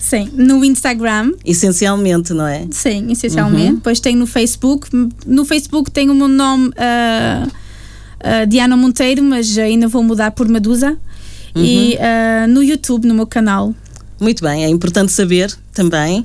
Sim, 0.00 0.30
no 0.32 0.64
Instagram, 0.64 1.32
Essencialmente, 1.44 2.32
não 2.32 2.46
é? 2.46 2.66
sim, 2.70 3.12
essencialmente. 3.12 3.68
Uhum. 3.68 3.74
Depois 3.74 4.00
tem 4.00 4.16
no 4.16 4.26
Facebook. 4.26 4.88
No 5.26 5.44
Facebook 5.44 5.90
tem 5.90 6.08
o 6.08 6.14
meu 6.14 6.26
nome 6.26 6.72
ah, 6.78 7.46
ah, 8.18 8.44
Diana 8.46 8.76
Monteiro, 8.78 9.22
mas 9.22 9.58
ainda 9.58 9.86
vou 9.86 10.02
mudar 10.02 10.30
por 10.30 10.48
Medusa. 10.48 10.96
E 11.54 11.92
Uhum. 11.92 11.98
ah, 12.00 12.46
no 12.48 12.62
YouTube, 12.62 13.06
no 13.06 13.14
meu 13.14 13.26
canal. 13.26 13.74
Muito 14.18 14.42
bem, 14.42 14.64
é 14.64 14.68
importante 14.68 15.12
saber 15.12 15.54
também. 15.74 16.24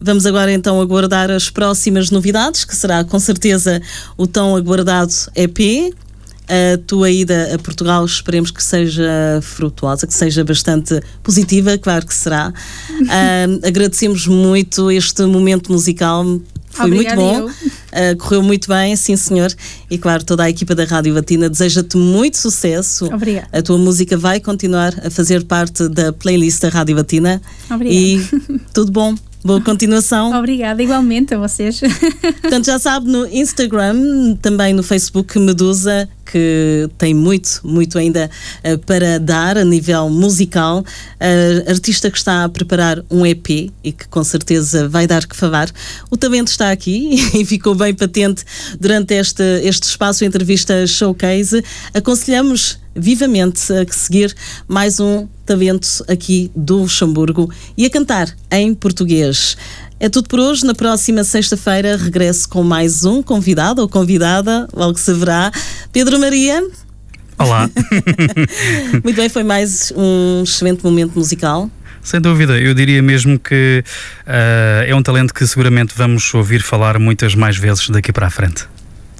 Vamos 0.00 0.26
agora 0.26 0.52
então 0.52 0.80
aguardar 0.80 1.30
as 1.30 1.48
próximas 1.48 2.10
novidades, 2.10 2.64
que 2.64 2.76
será 2.76 3.02
com 3.02 3.18
certeza 3.18 3.80
o 4.16 4.26
tão 4.26 4.54
aguardado 4.54 5.12
EP. 5.34 5.94
A 6.48 6.78
tua 6.86 7.10
ida 7.10 7.54
a 7.54 7.58
Portugal 7.58 8.04
esperemos 8.04 8.50
que 8.50 8.62
seja 8.62 9.40
frutuosa, 9.42 10.06
que 10.06 10.14
seja 10.14 10.44
bastante 10.44 11.00
positiva, 11.22 11.76
claro 11.78 12.06
que 12.06 12.14
será. 12.14 12.52
Ah, 13.08 13.46
agradecemos 13.66 14.26
muito 14.26 14.90
este 14.90 15.22
momento 15.22 15.72
musical, 15.72 16.24
foi 16.76 16.86
Obrigada, 16.86 17.20
muito 17.20 17.42
bom. 17.42 17.50
Uh, 17.50 18.16
correu 18.18 18.42
muito 18.42 18.68
bem, 18.68 18.94
sim 18.96 19.16
senhor. 19.16 19.50
E 19.90 19.96
claro, 19.96 20.22
toda 20.24 20.44
a 20.44 20.50
equipa 20.50 20.74
da 20.74 20.84
Rádio 20.84 21.14
Batina 21.14 21.48
deseja-te 21.48 21.96
muito 21.96 22.36
sucesso. 22.36 23.06
Obrigada. 23.06 23.48
A 23.50 23.62
tua 23.62 23.78
música 23.78 24.16
vai 24.16 24.40
continuar 24.40 24.94
a 25.02 25.10
fazer 25.10 25.44
parte 25.44 25.88
da 25.88 26.12
playlist 26.12 26.60
da 26.60 26.68
Rádio 26.68 26.96
Batina. 26.96 27.40
Obrigada. 27.70 27.94
E 27.94 28.20
tudo 28.74 28.92
bom. 28.92 29.14
Boa 29.46 29.60
continuação. 29.60 30.36
Obrigada, 30.36 30.82
igualmente 30.82 31.32
a 31.32 31.38
vocês. 31.38 31.78
Portanto, 32.42 32.66
já 32.66 32.80
sabe, 32.80 33.08
no 33.08 33.28
Instagram, 33.28 34.34
também 34.42 34.74
no 34.74 34.82
Facebook 34.82 35.38
Medusa, 35.38 36.08
que 36.24 36.90
tem 36.98 37.14
muito, 37.14 37.60
muito 37.62 37.96
ainda 37.96 38.28
eh, 38.64 38.76
para 38.76 39.20
dar 39.20 39.56
a 39.56 39.64
nível 39.64 40.10
musical. 40.10 40.84
A 41.20 41.70
artista 41.70 42.10
que 42.10 42.18
está 42.18 42.42
a 42.42 42.48
preparar 42.48 43.00
um 43.08 43.24
EP 43.24 43.70
e 43.84 43.92
que 43.92 44.08
com 44.08 44.24
certeza 44.24 44.88
vai 44.88 45.06
dar 45.06 45.24
que 45.24 45.36
falar. 45.36 45.70
O 46.10 46.16
talento 46.16 46.48
está 46.48 46.72
aqui 46.72 47.14
e 47.32 47.44
ficou 47.44 47.76
bem 47.76 47.94
patente 47.94 48.42
durante 48.80 49.14
este, 49.14 49.44
este 49.62 49.84
espaço 49.84 50.24
entrevista 50.24 50.84
showcase. 50.88 51.62
Aconselhamos 51.94 52.80
vivamente 52.96 53.72
a 53.72 53.86
seguir 53.92 54.34
mais 54.66 54.98
um 54.98 55.28
talento 55.44 56.04
aqui 56.08 56.50
do 56.54 56.78
Luxemburgo 56.78 57.52
e 57.76 57.84
a 57.86 57.90
cantar 57.90 58.34
em 58.50 58.74
português. 58.74 59.56
É 59.98 60.08
tudo 60.08 60.28
por 60.28 60.40
hoje. 60.40 60.64
Na 60.64 60.74
próxima 60.74 61.24
sexta-feira 61.24 61.96
regresso 61.96 62.48
com 62.48 62.62
mais 62.62 63.04
um 63.04 63.22
convidado 63.22 63.80
ou 63.80 63.88
convidada, 63.88 64.68
logo 64.72 64.98
se 64.98 65.12
verá. 65.14 65.50
Pedro 65.92 66.18
Maria. 66.18 66.62
Olá. 67.38 67.68
Muito 69.04 69.16
bem, 69.16 69.28
foi 69.28 69.42
mais 69.42 69.92
um 69.96 70.42
excelente 70.42 70.82
momento 70.84 71.18
musical. 71.18 71.70
Sem 72.02 72.20
dúvida, 72.20 72.58
eu 72.58 72.72
diria 72.72 73.02
mesmo 73.02 73.38
que 73.38 73.82
ah, 74.26 74.84
é 74.86 74.94
um 74.94 75.02
talento 75.02 75.34
que 75.34 75.44
seguramente 75.46 75.92
vamos 75.96 76.32
ouvir 76.34 76.62
falar 76.62 77.00
muitas 77.00 77.34
mais 77.34 77.56
vezes 77.56 77.90
daqui 77.90 78.12
para 78.12 78.28
a 78.28 78.30
frente. 78.30 78.64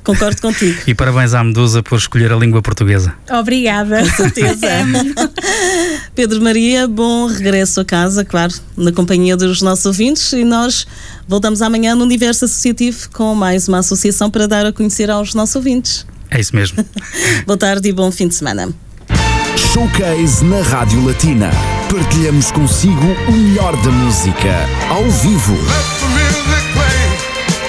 Concordo 0.06 0.40
contigo. 0.40 0.82
E 0.86 0.94
parabéns 0.94 1.34
à 1.34 1.42
Medusa 1.42 1.82
por 1.82 1.98
escolher 1.98 2.32
a 2.32 2.36
língua 2.36 2.62
portuguesa. 2.62 3.12
Obrigada. 3.28 4.04
Com 4.04 4.10
certeza. 4.10 4.68
Pedro 6.14 6.40
Maria, 6.40 6.86
bom 6.86 7.26
regresso 7.26 7.80
a 7.80 7.84
casa, 7.84 8.24
claro, 8.24 8.54
na 8.76 8.92
companhia 8.92 9.36
dos 9.36 9.60
nossos 9.62 9.84
ouvintes. 9.84 10.32
E 10.32 10.44
nós 10.44 10.86
voltamos 11.26 11.60
amanhã 11.60 11.96
no 11.96 12.04
Universo 12.04 12.44
Associativo 12.44 13.10
com 13.12 13.34
mais 13.34 13.66
uma 13.66 13.78
associação 13.78 14.30
para 14.30 14.46
dar 14.46 14.64
a 14.64 14.72
conhecer 14.72 15.10
aos 15.10 15.34
nossos 15.34 15.56
ouvintes. 15.56 16.06
É 16.30 16.38
isso 16.38 16.54
mesmo. 16.54 16.86
Boa 17.44 17.56
tarde 17.56 17.88
e 17.88 17.92
bom 17.92 18.12
fim 18.12 18.28
de 18.28 18.36
semana. 18.36 18.72
Showcase 19.72 20.44
na 20.44 20.62
Rádio 20.62 21.04
Latina. 21.04 21.50
Partilhamos 21.90 22.52
consigo 22.52 23.06
o 23.26 23.32
melhor 23.32 23.74
da 23.82 23.90
música, 23.90 24.54
ao 24.88 25.02
vivo. 25.10 25.52
Let 25.52 26.00
the 26.00 26.08
music 26.08 26.55